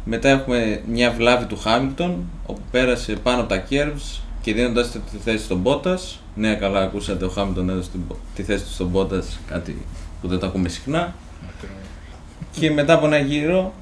Μετά 0.06 0.30
έχουμε 0.30 0.82
μια 0.88 1.12
βλάβη 1.12 1.46
του 1.46 1.58
Χάμιλτον, 1.58 2.24
όπου 2.46 2.62
πέρασε 2.72 3.14
πάνω 3.14 3.40
από 3.40 3.50
τα 3.50 3.64
curves 3.70 4.22
και 4.42 4.54
δίνοντας 4.54 4.92
τη 4.92 5.18
θέση 5.24 5.44
στον 5.44 5.58
Μπότας. 5.58 6.20
Ναι, 6.36 6.56
καλά, 6.56 6.82
ακούσατε, 6.82 7.26
ο 7.26 7.30
Χάμιλτον 7.30 7.70
έδωσε 7.70 7.90
τη 8.36 8.44
θέση 8.44 8.64
του 8.64 8.72
στον 8.72 8.88
Μπότας, 8.88 9.40
κάτι 9.48 9.86
που 10.22 10.28
δεν 10.28 10.40
το 10.40 10.46
ακούμε 10.46 10.70
συχνά. 10.70 11.16
Και 12.52 12.72
μετά 12.72 12.94
από 12.94 13.06
ένα 13.06 13.18
γύρο, 13.18 13.74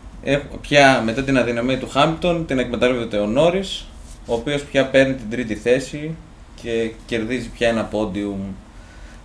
πια 0.61 1.01
μετά 1.05 1.23
την 1.23 1.37
αδυναμία 1.37 1.79
του 1.79 1.89
Χάμιλτον, 1.89 2.45
την 2.45 2.59
εκμεταλλεύεται 2.59 3.17
ο 3.17 3.25
Νόρις, 3.25 3.85
ο 4.25 4.33
οποίος 4.33 4.63
πια 4.63 4.85
παίρνει 4.85 5.13
την 5.13 5.29
τρίτη 5.29 5.55
θέση 5.55 6.15
και 6.61 6.91
κερδίζει 7.05 7.49
πια 7.49 7.67
ένα 7.67 7.83
πόντιουμ 7.83 8.39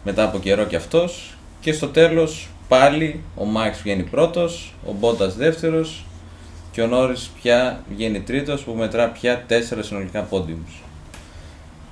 μετά 0.04 0.24
από 0.24 0.38
καιρό 0.38 0.64
κι 0.64 0.76
αυτός. 0.76 1.34
Και 1.60 1.72
στο 1.72 1.88
τέλος 1.88 2.48
πάλι 2.68 3.20
ο 3.36 3.44
Μάξ 3.44 3.80
βγαίνει 3.82 4.02
πρώτος, 4.02 4.74
ο 4.86 4.92
Μπότα 4.92 5.28
δεύτερος 5.28 6.04
και 6.72 6.82
ο 6.82 6.86
Νόρις 6.86 7.30
πια 7.42 7.84
βγαίνει 7.94 8.20
τρίτος 8.20 8.62
που 8.62 8.72
μετρά 8.72 9.08
πια 9.08 9.44
4 9.48 9.52
συνολικά 9.80 10.22
πόντιουμς. 10.22 10.72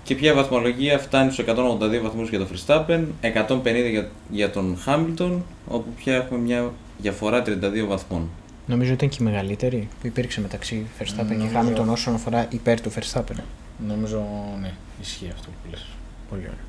Και 0.02 0.14
πια 0.14 0.30
η 0.32 0.34
βαθμολογία 0.34 0.98
φτάνει 0.98 1.32
στους 1.32 1.44
182 1.44 2.00
βαθμούς 2.02 2.28
για 2.28 2.38
τον 2.38 2.48
Verstappen, 2.48 3.00
150 3.20 3.90
για, 3.90 4.08
για 4.30 4.50
τον 4.50 4.78
Hamilton, 4.86 5.32
όπου 5.68 5.92
πια 5.96 6.14
έχουμε 6.14 6.40
μια 6.40 6.72
διαφορά 6.98 7.42
32 7.46 7.86
βαθμών. 7.88 8.28
Νομίζω 8.66 8.92
ότι 8.92 9.04
ήταν 9.04 9.18
και 9.18 9.24
η 9.24 9.32
μεγαλύτερη 9.32 9.88
που 10.00 10.06
υπήρξε 10.06 10.40
μεταξύ 10.40 10.86
Verstappen 10.98 11.36
και 11.38 11.48
Hamilton 11.54 11.86
όσον 11.86 12.14
αφορά 12.14 12.46
υπέρ 12.50 12.80
του 12.80 12.92
Verstappen. 12.92 13.40
Νομίζω 13.88 14.24
ναι, 14.60 14.72
ισχύει 15.00 15.30
αυτό 15.34 15.48
που 15.48 15.70
λες. 15.70 15.86
Πολύ 16.30 16.42
ωραία. 16.42 16.64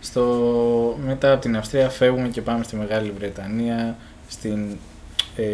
Στο... 0.00 0.98
Μετά 1.04 1.32
από 1.32 1.40
την 1.40 1.56
Αυστρία 1.56 1.88
φεύγουμε 1.88 2.28
και 2.28 2.42
πάμε 2.42 2.64
στη 2.64 2.76
Μεγάλη 2.76 3.10
Βρετανία, 3.10 3.96
στην 4.28 4.76
ε, 5.36 5.44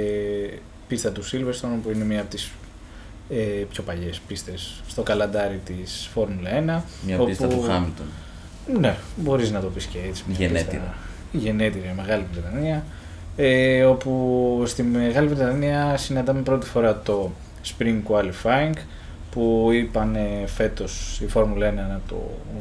πίστα 0.89 1.11
του 1.11 1.25
Silverstone 1.25 1.79
που 1.83 1.91
είναι 1.95 2.05
μία 2.05 2.21
από 2.21 2.31
τις 2.31 2.51
ε, 3.31 3.65
πιο 3.71 3.83
παλιές 3.83 4.21
πίστες 4.27 4.83
στο 4.89 5.03
καλαντάρι 5.03 5.61
της 5.65 6.09
Φόρμουλα 6.13 6.51
1. 6.51 6.83
Μια 7.07 7.17
όπου... 7.17 7.25
πίστα 7.25 7.47
του 7.47 7.63
Χάμιλτον. 7.63 8.07
Ναι, 8.79 8.97
μπορείς 9.17 9.51
να 9.51 9.61
το 9.61 9.67
πεις 9.67 9.85
και 9.85 9.99
έτσι. 10.09 10.25
Γενέτειρα. 10.29 10.95
Γενέτειρα, 11.33 11.93
Μεγάλη 11.97 12.25
Βρετανία. 12.33 12.85
Ε, 13.37 13.85
όπου 13.85 14.63
στη 14.67 14.83
Μεγάλη 14.83 15.29
Βρετανία 15.29 15.97
συναντάμε 15.97 16.41
πρώτη 16.41 16.67
φορά 16.67 17.01
το 17.01 17.31
Spring 17.65 18.01
Qualifying 18.09 18.75
που 19.31 19.69
είπαν 19.73 20.17
φέτος 20.47 21.21
η 21.21 21.27
Φόρμουλα 21.27 21.71
1 21.71 21.75
να 21.75 22.01
το 22.09 22.17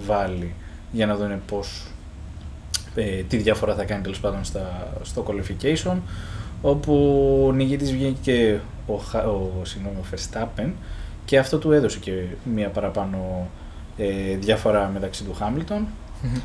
βάλει 0.05 0.53
για 0.91 1.05
να 1.05 1.15
δουν 1.15 1.41
πώς, 1.47 1.85
ε, 2.95 3.21
τι 3.21 3.37
διαφορά 3.37 3.75
θα 3.75 3.83
κάνει 3.83 4.01
τέλος 4.01 4.19
πάντων 4.19 4.43
στα, 4.43 4.93
στο 5.01 5.25
qualification 5.27 5.97
όπου 6.61 6.93
ο 7.47 7.51
νικητής 7.51 7.91
βγήκε 7.91 8.59
ο, 8.87 8.93
ο, 8.93 9.65
συγγνώμη, 9.65 9.95
ο 9.97 10.03
Verstappen 10.11 10.69
και 11.25 11.37
αυτό 11.37 11.57
του 11.57 11.71
έδωσε 11.71 11.99
και 11.99 12.11
μία 12.53 12.69
παραπάνω 12.69 13.47
ε, 13.97 14.35
διαφορά 14.35 14.89
μεταξύ 14.93 15.23
του 15.23 15.33
Χάμιλτον. 15.33 15.87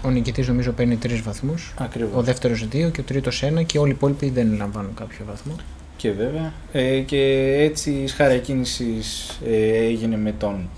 Ο 0.03 0.11
νικητής 0.11 0.49
νομίζω 0.49 0.73
παίρνει 0.73 0.97
τρεις 0.97 1.23
βαθμούς. 1.23 1.75
Ο 2.15 2.23
δεύτερος 2.23 2.69
δύο 2.69 2.91
και 2.91 3.01
ο 3.01 3.05
τρίτος 3.05 3.43
ένα 3.43 3.63
και 3.63 3.79
όλοι 3.79 3.91
οι 3.91 3.95
υπόλοιποι 3.95 4.31
δεν 4.31 4.57
λαμβάνουν 4.57 4.95
κάποιο 4.95 5.25
βαθμό. 5.29 5.57
Και 5.97 6.11
βέβαια. 6.11 6.53
Ε, 6.73 6.99
και 6.99 7.55
έτσι 7.61 7.91
η 7.91 8.07
σχάρα 8.07 8.37
κίνησης 8.37 9.39
ε, 9.47 9.85
έγινε 9.85 10.17
με 10.17 10.33
τον 10.33 10.69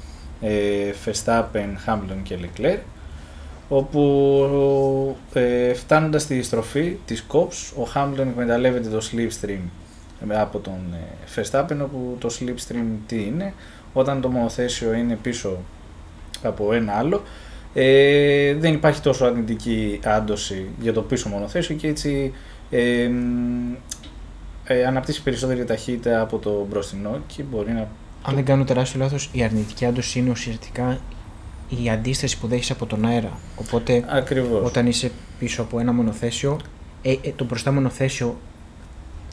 ε, 0.41 0.93
Verstappen, 1.05 1.69
Hamilton 1.87 2.21
και 2.23 2.39
Leclerc 2.43 2.79
όπου 3.69 5.17
ε, 5.33 5.75
φτάνοντας 5.75 6.23
στη 6.23 6.43
στροφή 6.43 6.97
της 7.05 7.27
COPS, 7.33 7.83
ο 7.83 7.89
Hamilton 7.95 8.27
εκμεταλλεύεται 8.27 8.89
το 8.89 9.09
slipstream 9.13 9.61
από 10.29 10.59
τον 10.59 10.79
ε, 10.93 11.41
Verstappen, 11.41 11.77
όπου 11.83 12.17
το 12.19 12.37
slipstream 12.41 12.87
τι 13.07 13.23
είναι, 13.23 13.53
όταν 13.93 14.21
το 14.21 14.29
μονοθέσιο 14.29 14.93
είναι 14.93 15.19
πίσω 15.23 15.59
από 16.43 16.73
ένα 16.73 16.93
άλλο, 16.93 17.23
ε, 17.75 18.55
δεν 18.55 18.75
υπάρχει 18.75 19.01
τόσο 19.01 19.25
αρνητική 19.25 20.01
άντωση 20.05 20.67
για 20.81 20.93
το 20.93 21.03
πίσω 21.03 21.29
μονοθέσιο 21.29 21.75
και 21.75 21.89
έτσι 21.89 22.33
ε, 22.71 23.11
ε, 24.67 24.85
αναπτύσσει 24.85 25.23
περισσότερη 25.23 25.65
ταχύτητα 25.65 26.21
από 26.21 26.39
το 26.39 26.67
μπροστινό 26.71 27.21
και 27.27 27.43
μπορεί 27.43 27.73
να... 27.73 27.89
Αν 28.23 28.35
δεν 28.35 28.45
κάνω 28.45 28.65
τεράστιο 28.65 29.01
λάθος, 29.01 29.31
η 29.33 29.43
αρνητική 29.43 29.85
άντωση 29.85 30.19
είναι 30.19 30.31
ουσιαστικά 30.31 31.01
η 31.69 31.91
αντίσταση 31.91 32.39
που 32.39 32.47
δέχεις 32.47 32.71
από 32.71 32.87
τον 32.87 33.05
αέρα. 33.05 33.39
Οπότε 33.57 34.05
Ακριβώς. 34.09 34.67
όταν 34.67 34.87
είσαι 34.87 35.11
πίσω 35.39 35.63
από 35.63 35.79
ένα 35.79 35.93
μονοθέσιο, 35.93 36.61
ε, 37.03 37.11
ε, 37.11 37.33
το 37.37 37.45
μπροστά 37.45 37.73
μονοθέσιο 37.73 38.37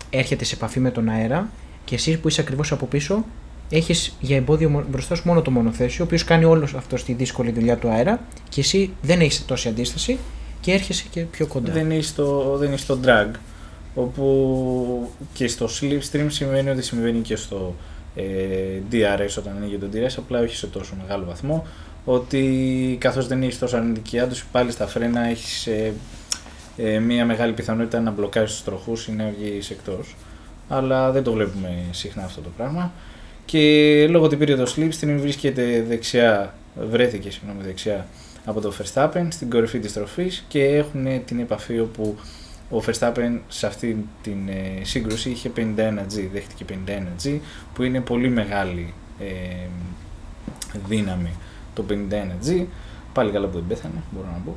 έρχεται 0.09 0.45
σε 0.45 0.55
επαφή 0.55 0.79
με 0.79 0.91
τον 0.91 1.09
αέρα 1.09 1.49
και 1.85 1.95
εσύ 1.95 2.17
που 2.17 2.27
είσαι 2.27 2.41
ακριβώς 2.41 2.71
από 2.71 2.85
πίσω 2.85 3.25
έχεις 3.69 4.15
για 4.19 4.35
εμπόδιο 4.35 4.85
μπροστά 4.89 5.15
σου 5.15 5.21
μόνο 5.25 5.41
το 5.41 5.51
μονοθέσιο, 5.51 6.03
ο 6.03 6.07
οποίος 6.07 6.23
κάνει 6.23 6.45
όλο 6.45 6.67
αυτό 6.75 6.95
τη 6.95 7.13
δύσκολη 7.13 7.51
δουλειά 7.51 7.77
του 7.77 7.89
αέρα 7.89 8.19
και 8.49 8.59
εσύ 8.59 8.93
δεν 9.01 9.19
έχεις 9.19 9.45
τόση 9.45 9.67
αντίσταση 9.67 10.17
και 10.61 10.71
έρχεσαι 10.71 11.05
και 11.09 11.21
πιο 11.21 11.47
κοντά. 11.47 11.71
Δεν 11.73 11.91
έχεις 11.91 12.15
το, 12.15 12.57
δεν 12.57 12.75
το 12.87 12.99
drag, 13.05 13.31
όπου 13.95 15.09
και 15.33 15.47
στο 15.47 15.69
slipstream 15.81 16.25
σημαίνει 16.27 16.69
ότι 16.69 16.81
συμβαίνει 16.81 17.19
και 17.19 17.35
στο 17.35 17.75
ε, 18.15 18.23
DRS 18.91 19.35
όταν 19.37 19.53
ανοίγει 19.57 19.77
το 19.77 19.87
DRS, 19.93 20.13
απλά 20.17 20.39
όχι 20.39 20.55
σε 20.55 20.67
τόσο 20.67 20.93
μεγάλο 21.01 21.25
βαθμό 21.25 21.65
ότι 22.05 22.97
καθώς 22.99 23.27
δεν 23.27 23.43
έχεις 23.43 23.59
τόσο 23.59 23.77
αρνητική 23.77 24.19
άντωση 24.19 24.45
πάλι 24.51 24.71
στα 24.71 24.87
φρένα 24.87 25.27
έχεις 25.27 25.67
ε, 25.67 25.93
ε, 26.77 26.99
μια 26.99 27.25
μεγάλη 27.25 27.53
πιθανότητα 27.53 27.99
να 27.99 28.11
μπλοκάρει 28.11 28.45
τους 28.45 28.63
τροχούς 28.63 29.07
ή 29.07 29.11
να 29.11 29.33
βγεις 29.37 29.69
εκτός. 29.69 30.15
Αλλά 30.69 31.11
δεν 31.11 31.23
το 31.23 31.31
βλέπουμε 31.31 31.83
συχνά 31.91 32.23
αυτό 32.23 32.41
το 32.41 32.49
πράγμα. 32.57 32.91
Και 33.45 34.07
λόγω 34.09 34.25
ότι 34.25 34.35
πήρε 34.35 34.55
το 34.55 34.73
slipstream 34.75 35.15
βρίσκεται 35.19 35.85
δεξιά, 35.87 36.53
βρέθηκε 36.89 37.31
συγγνώμη 37.31 37.63
δεξιά 37.63 38.07
από 38.45 38.61
το 38.61 38.73
Verstappen 38.77 39.27
στην 39.29 39.49
κορυφή 39.49 39.79
της 39.79 39.93
τροφής 39.93 40.45
και 40.47 40.63
έχουν 40.65 41.25
την 41.25 41.39
επαφή 41.39 41.79
όπου 41.79 42.15
ο 42.73 42.81
Verstappen 42.85 43.39
σε 43.47 43.67
αυτή 43.67 44.05
την 44.21 44.47
ε, 44.47 44.83
σύγκρουση 44.83 45.29
είχε 45.29 45.51
51G, 45.55 46.27
δέχτηκε 46.33 46.65
51G 46.69 47.39
που 47.73 47.83
είναι 47.83 47.99
πολύ 47.99 48.29
μεγάλη 48.29 48.93
ε, 49.19 49.67
δύναμη 50.87 51.29
το 51.73 51.85
51G. 51.89 52.65
Πάλι 53.13 53.31
καλά 53.31 53.47
που 53.47 53.53
δεν 53.53 53.67
πέθανε, 53.67 54.03
μπορώ 54.11 54.27
να 54.33 54.41
πω. 54.45 54.55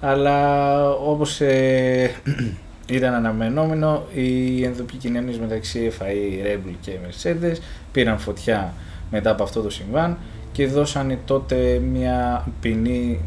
Αλλά 0.00 0.90
όπως 0.90 1.40
ε, 1.40 2.10
ήταν 2.86 3.14
αναμενόμενο, 3.14 4.04
οι 4.14 4.64
ενδοπικοινωνίες 4.64 5.38
μεταξύ 5.38 5.92
FIA, 5.98 6.46
Red 6.46 6.56
Bull 6.56 6.74
και 6.80 6.92
Mercedes 7.06 7.56
πήραν 7.92 8.18
φωτιά 8.18 8.74
μετά 9.10 9.30
από 9.30 9.42
αυτό 9.42 9.62
το 9.62 9.70
συμβάν 9.70 10.18
και 10.52 10.66
δώσανε 10.66 11.18
τότε 11.24 11.78
μια 11.78 12.46
ποινή 12.60 13.20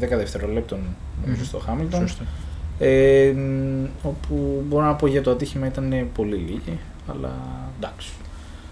ε, 0.00 0.06
10 0.06 0.08
δευτερολέπτων 0.08 0.80
νομίζω 1.24 1.44
στο 1.44 1.62
Hamilton. 1.68 2.06
Ε, 2.84 3.34
όπου 4.02 4.64
μπορώ 4.68 4.84
να 4.84 4.94
πω 4.94 5.06
για 5.06 5.22
το 5.22 5.30
ατύχημα 5.30 5.66
ήταν 5.66 6.08
πολύ 6.14 6.36
λίγη, 6.36 6.78
αλλά 7.06 7.32
εντάξει. 7.78 8.12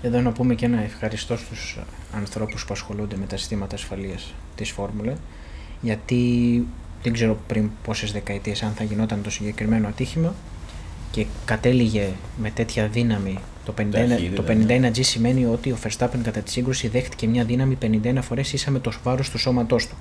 Εδώ 0.03 0.21
να 0.21 0.33
πούμε 0.33 0.55
και 0.55 0.65
ένα 0.65 0.83
ευχαριστώ 0.83 1.37
στους 1.37 1.79
ανθρώπους 2.15 2.65
που 2.65 2.73
ασχολούνται 2.73 3.17
με 3.17 3.27
τα 3.27 3.37
συστήματα 3.37 3.75
ασφαλείας 3.75 4.35
της 4.55 4.71
Φόρμουλα 4.71 5.15
γιατί 5.81 6.67
δεν 7.03 7.13
ξέρω 7.13 7.39
πριν 7.47 7.71
πόσες 7.85 8.13
δεκαετίες 8.13 8.63
αν 8.63 8.73
θα 8.73 8.85
γινόταν 8.85 9.23
το 9.23 9.31
συγκεκριμένο 9.31 9.89
ατύχημα 9.89 10.35
και 11.11 11.27
κατέληγε 11.45 12.09
με 12.39 12.51
τέτοια 12.51 12.87
δύναμη 12.87 13.39
το 13.65 13.75
51, 13.79 13.91
Ταχύτητα, 13.91 14.43
το 14.43 14.55
ναι. 14.55 14.91
51G 14.91 14.99
σημαίνει 15.01 15.45
ότι 15.45 15.71
ο 15.71 15.77
Verstappen 15.85 16.19
κατά 16.23 16.41
τη 16.41 16.51
σύγκρουση 16.51 16.89
δέχτηκε 16.89 17.27
μια 17.27 17.45
δύναμη 17.45 17.79
51 17.83 18.19
φορές 18.21 18.53
ίσα 18.53 18.71
με 18.71 18.79
το 18.79 18.93
βάρος 19.03 19.31
του 19.31 19.39
σώματός 19.39 19.87
του. 19.87 19.95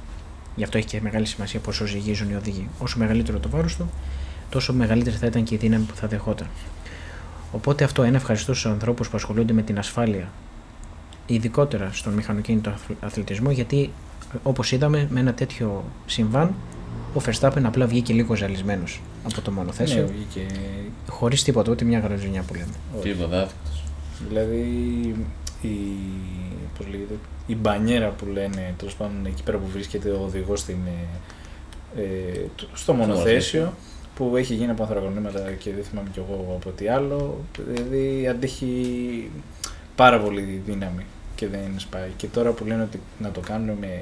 Γι' 0.55 0.63
αυτό 0.63 0.77
έχει 0.77 0.87
και 0.87 1.01
μεγάλη 1.01 1.25
σημασία 1.25 1.59
πόσο 1.59 1.85
ζυγίζουν 1.85 2.29
οι 2.29 2.35
οδηγοί. 2.35 2.67
Όσο 2.79 2.97
μεγαλύτερο 2.97 3.39
το 3.39 3.49
βάρος 3.49 3.75
του, 3.75 3.89
τόσο 4.49 4.73
μεγαλύτερη 4.73 5.15
θα 5.15 5.25
ήταν 5.25 5.43
και 5.43 5.55
η 5.55 5.57
δύναμη 5.57 5.83
που 5.83 5.95
θα 5.95 6.07
δεχόταν. 6.07 6.47
Οπότε 7.51 7.83
αυτό 7.83 8.03
ένα 8.03 8.15
ευχαριστώ 8.15 8.53
στους 8.53 8.71
ανθρώπους 8.71 9.09
που 9.09 9.17
ασχολούνται 9.17 9.53
με 9.53 9.61
την 9.61 9.77
ασφάλεια, 9.77 10.31
ειδικότερα 11.25 11.89
στον 11.93 12.13
μηχανοκίνητο 12.13 12.69
αθλ- 12.69 13.03
αθλητισμό, 13.03 13.51
γιατί 13.51 13.89
όπως 14.43 14.71
είδαμε 14.71 15.07
με 15.09 15.19
ένα 15.19 15.33
τέτοιο 15.33 15.83
συμβάν, 16.05 16.53
ο 17.13 17.21
Verstappen 17.25 17.61
απλά 17.63 17.85
βγήκε 17.85 18.13
λίγο 18.13 18.35
ζαλισμένος 18.35 19.01
από 19.25 19.41
το 19.41 19.51
μονοθέσιο, 19.51 20.01
Ναι, 20.01 20.07
βγήκε. 20.11 20.45
χωρίς 21.09 21.43
τίποτα, 21.43 21.71
ούτε 21.71 21.85
μια 21.85 21.99
γαραζινιά 21.99 22.41
που 22.41 22.53
λέμε. 22.53 22.73
όχι. 22.97 23.09
Τίποτα, 23.11 23.41
άθικτος. 23.41 23.83
Δηλαδή 24.27 24.65
η, 25.61 25.67
πώς 26.77 26.87
λέγεται, 26.87 27.13
η 27.47 27.55
μπανιέρα 27.55 28.09
που 28.09 28.25
λένε 28.25 28.73
τέλος 28.77 28.95
πάντων 28.95 29.25
εκεί 29.25 29.43
πέρα 29.43 29.57
που 29.57 29.67
βρίσκεται 29.73 30.09
ο 30.09 30.21
οδηγός 30.23 30.59
στην, 30.59 30.77
ε, 31.95 32.01
ε, 32.01 32.41
το- 32.55 32.67
στο 32.73 32.93
μονοθέσιο 32.93 33.73
που 34.15 34.33
έχει 34.37 34.53
γίνει 34.53 34.71
από 34.71 34.83
ανθρακονήματα 34.83 35.39
και 35.51 35.71
δεν 35.73 35.83
θυμάμαι 35.83 36.09
κι 36.11 36.19
εγώ 36.19 36.53
από 36.55 36.69
τι 36.69 36.87
άλλο. 36.87 37.37
Δηλαδή 37.67 38.27
αντέχει 38.27 39.31
πάρα 39.95 40.19
πολύ 40.19 40.61
δύναμη 40.65 41.05
και 41.35 41.47
δεν 41.47 41.61
σπάει. 41.77 42.09
Και 42.17 42.27
τώρα 42.27 42.51
που 42.51 42.65
λένε 42.65 42.83
ότι 42.83 42.99
να 43.19 43.31
το 43.31 43.39
κάνουν 43.39 43.77
με. 43.79 44.01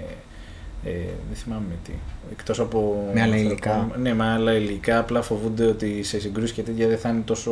Ε, 0.86 0.90
δεν 1.28 1.36
θυμάμαι 1.36 1.66
με 1.70 1.76
τι. 1.84 1.92
Εκτός 2.32 2.60
από. 2.60 3.10
Με 3.14 3.22
άλλα 3.22 3.34
ανθρακο- 3.34 3.52
υλικά. 3.52 3.90
Ναι, 4.02 4.14
με 4.14 4.26
άλλα 4.28 4.54
υλικά. 4.54 5.00
Απλά 5.00 5.22
φοβούνται 5.22 5.66
ότι 5.66 6.04
σε 6.04 6.20
συγκρούσεις 6.20 6.52
και 6.52 6.62
τέτοια 6.62 6.88
δεν 6.88 6.98
θα 6.98 7.10
είναι 7.10 7.22
τόσο 7.26 7.52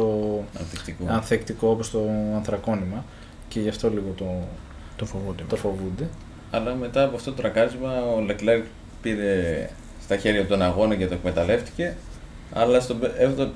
Ανθεκτικό. 0.60 1.06
ανθεκτικό 1.08 1.68
όπως 1.70 1.92
το 1.92 2.00
ανθρακόνημα 2.36 3.06
και 3.48 3.60
γι' 3.60 3.70
αυτό 3.70 3.90
λίγο 3.90 4.14
το, 4.18 4.26
Το 4.96 5.06
φοβούνται. 5.06 5.44
το 5.50 5.56
φοβούνται. 5.56 6.10
Αλλά 6.52 6.76
μετά 6.76 7.04
από 7.04 7.16
αυτό 7.16 7.32
το 7.32 7.42
τρακάρισμα 7.42 7.92
ο 8.18 8.22
Λεκλέρ 8.22 8.60
πήρε 9.02 9.70
στα 10.04 10.18
χέρια 10.18 10.42
του 10.42 10.48
τον 10.48 10.62
αγώνα 10.62 10.96
και 10.96 11.08
το 11.08 11.14
εκμεταλλεύτηκε. 11.14 11.96
Αλλά 12.54 12.80
στον 12.80 12.98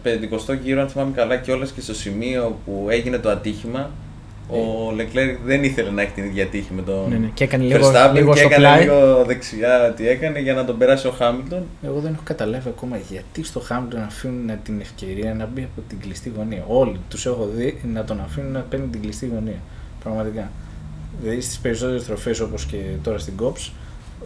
50ο 0.04 0.58
γύρο, 0.62 0.82
αν 0.82 0.90
θυμάμαι 0.90 1.12
καλά, 1.16 1.38
κιόλας 1.38 1.72
και 1.72 1.82
στο 1.82 1.94
σημείο 1.94 2.60
που 2.66 2.88
έγινε 2.90 3.18
το 3.18 3.30
ατύχημα, 3.30 3.90
ο 4.50 4.92
Λεκλέρ 4.96 5.36
δεν 5.46 5.64
ήθελε 5.64 5.90
να 5.90 6.02
έχει 6.02 6.12
την 6.12 6.24
ίδια 6.24 6.46
τύχη 6.46 6.74
με 6.74 6.82
τον 6.82 7.10
Ναι, 7.10 7.18
ναι. 7.18 7.30
Και 7.34 7.44
έκανε 7.44 7.64
λίγο, 7.64 7.92
Verstappen 7.92 8.12
λίγο 8.14 8.34
και 8.34 8.40
στο 8.40 8.48
έκανε 8.48 8.68
πλάι. 8.68 8.82
λίγο 8.82 9.24
δεξιά 9.26 9.94
τι 9.96 10.08
έκανε 10.08 10.40
για 10.40 10.54
να 10.54 10.66
τον 10.66 10.78
περάσει 10.78 11.08
ο 11.08 11.12
Χάμιλτον. 11.12 11.64
Εγώ 11.82 12.00
δεν 12.00 12.14
έχω 12.14 12.22
καταλάβει 12.24 12.70
ακόμα 12.70 12.98
γιατί 13.10 13.44
στο 13.44 13.60
Χάμπλτον 13.60 14.02
αφήνουν 14.02 14.52
την 14.64 14.80
ευκαιρία 14.82 15.34
να 15.34 15.46
μπει 15.46 15.62
από 15.62 15.82
την 15.88 16.00
κλειστή 16.00 16.32
γωνία. 16.38 16.64
Όλοι 16.68 17.00
τους 17.10 17.26
έχω 17.26 17.50
δει 17.56 17.82
να 17.94 18.04
τον 18.04 18.22
αφήνουν 18.22 18.52
να 18.52 18.60
παίρνει 18.60 18.88
την 18.88 19.02
κλειστή 19.02 19.32
γωνία. 19.34 19.60
Πραγματικά. 20.04 20.52
Δηλαδή 21.22 21.42
στις 21.42 21.58
περισσότερες 21.60 22.04
τροφές 22.06 22.40
όπως 22.40 22.66
και 22.66 22.78
τώρα 23.04 23.18
στην 23.18 23.34
Cops 23.42 23.70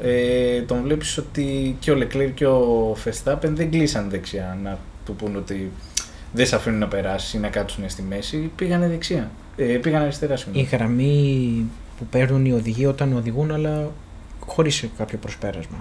ε, 0.02 0.62
τον 0.62 0.82
βλέπεις 0.82 1.18
ότι 1.18 1.76
και 1.80 1.92
ο 1.92 1.98
Leclerc 1.98 2.32
και 2.36 2.46
ο 2.48 2.92
Verstappen 3.06 3.50
δεν 3.50 3.72
κλείσαν 3.72 4.10
δεξιά 4.10 4.58
να 4.64 4.78
του 5.06 5.16
πούν 5.16 5.36
ότι 5.36 5.72
δεν 6.34 6.46
σε 6.46 6.56
αφήνουν 6.56 6.80
να 6.80 6.88
περάσεις 6.88 7.34
ή 7.34 7.38
να 7.38 7.48
κάτσουν 7.48 7.90
στη 7.90 8.02
μέση. 8.02 8.52
Πήγανε 8.56 8.88
δεξιά. 8.88 9.32
Ε, 9.56 9.64
πήγανε 9.64 10.04
αριστερά, 10.04 10.34
Η 10.34 10.38
συγγνώμη. 10.38 10.68
γραμμή 10.72 11.66
που 11.98 12.06
παίρνουν 12.06 12.46
οι 12.46 12.52
οδηγοί 12.52 12.86
όταν 12.86 13.14
οδηγούν, 13.18 13.52
αλλά 13.52 13.92
χωρίς 14.46 14.86
κάποιο 14.98 15.18
προσπέρασμα. 15.18 15.78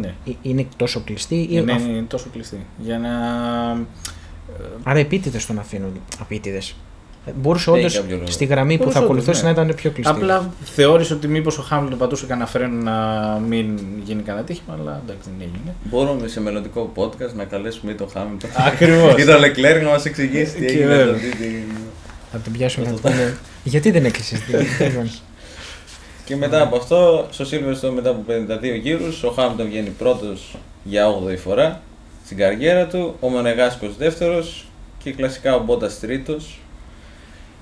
Ναι. 0.00 0.14
Ε, 0.26 0.30
Είναι 0.42 0.66
τόσο 0.76 1.00
κλειστή 1.04 1.34
ή 1.34 1.46
Είναι, 1.50 1.72
αφ- 1.72 1.84
είναι 1.86 2.02
τόσο 2.02 2.28
κλειστή. 2.32 2.66
Για 2.78 2.98
να. 2.98 3.08
ε, 4.60 4.64
Άρα 4.82 4.98
επίτηδες 4.98 5.46
τον 5.46 5.58
αφήνουν. 5.58 6.00
Απίτηδες. 6.20 6.76
Μπορούσε 7.34 7.70
Ναι, 7.70 7.78
όντως 7.78 7.92
για 7.92 8.00
κάποιο 8.00 8.16
λόγο. 8.16 8.30
στη 8.30 8.44
γραμμή 8.44 8.72
που 8.76 8.78
Μπορούσε 8.78 8.98
θα 8.98 9.04
όντως, 9.04 9.18
ακολουθήσει 9.18 9.44
ναι. 9.46 9.52
να 9.52 9.62
ήταν 9.62 9.74
πιο 9.76 9.90
κλειστή. 9.90 10.14
Απλά 10.14 10.50
θεώρησε 10.64 11.12
ότι 11.14 11.28
μήπως 11.28 11.58
ο 11.58 11.62
Χάμιλτον 11.62 11.98
πατούσε 11.98 12.26
κανένα 12.26 12.46
φρένο 12.46 12.82
να 12.82 13.38
μην 13.48 13.78
γίνει 14.04 14.22
κανένα 14.22 14.44
τύχημα, 14.44 14.76
αλλά 14.80 15.02
εντάξει 15.04 15.28
δεν 15.38 15.48
έγινε. 15.54 15.74
Μπορούμε 15.84 16.28
σε 16.28 16.40
μελλοντικό 16.40 16.92
podcast 16.96 17.32
να 17.36 17.44
καλέσουμε 17.44 17.92
ή 17.92 17.94
τον 17.94 18.08
Χάμιλτον 18.10 18.50
Ακριβώς. 18.66 19.14
ή 19.22 19.24
τον 19.24 19.38
Λεκλέρ 19.40 19.82
να 19.82 19.88
μας 19.88 20.04
εξηγήσει 20.04 20.52
τι 20.54 20.60
Και 20.66 20.72
έγινε 20.72 20.86
βέβαια. 20.86 21.14
αυτή 21.14 21.28
την. 21.36 21.62
Θα 22.32 22.38
την 22.38 22.52
πιάσουμε 22.52 22.86
να 22.86 22.92
του 22.92 23.00
πούμε. 23.00 23.36
Γιατί 23.64 23.90
δεν 23.90 24.04
έκλεισε 24.04 24.36
την. 24.46 25.10
Και 26.24 26.36
μετά 26.36 26.62
από 26.62 26.76
αυτό, 26.76 27.26
στο 27.30 27.44
Silverstone 27.50 27.92
μετά 27.94 28.10
από 28.10 28.24
52 28.28 28.80
γύρους, 28.82 29.22
ο 29.22 29.30
Χάμιλτον 29.30 29.66
βγαίνει 29.66 29.88
πρώτος 29.88 30.56
για 30.84 31.06
8η 31.08 31.36
φορά 31.38 31.80
στην 32.24 32.36
καριέρα 32.36 32.86
του, 32.86 33.16
ο 33.20 33.28
Μονεγάσκος 33.28 33.96
δεύτερος 33.96 34.66
και 35.02 35.12
κλασικά 35.12 35.54
ο 35.54 35.62
Μπότας 35.64 36.00
τρίτος. 36.00 36.58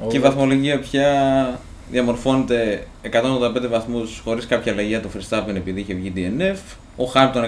Και 0.09 0.17
η 0.17 0.21
βαθμολογία 0.21 0.79
πια 0.79 1.61
διαμορφώνεται 1.91 2.87
185 3.11 3.69
βαθμούς 3.71 4.21
χωρίς 4.25 4.47
κάποια 4.47 4.73
αλλαγή 4.73 4.89
για 4.89 5.01
το 5.01 5.09
Verstappen 5.17 5.55
επειδή 5.55 5.81
είχε 5.81 5.95
βγει 5.95 6.13
DNF, 6.17 6.57
ο 6.97 7.05
Χάμιλτον 7.05 7.45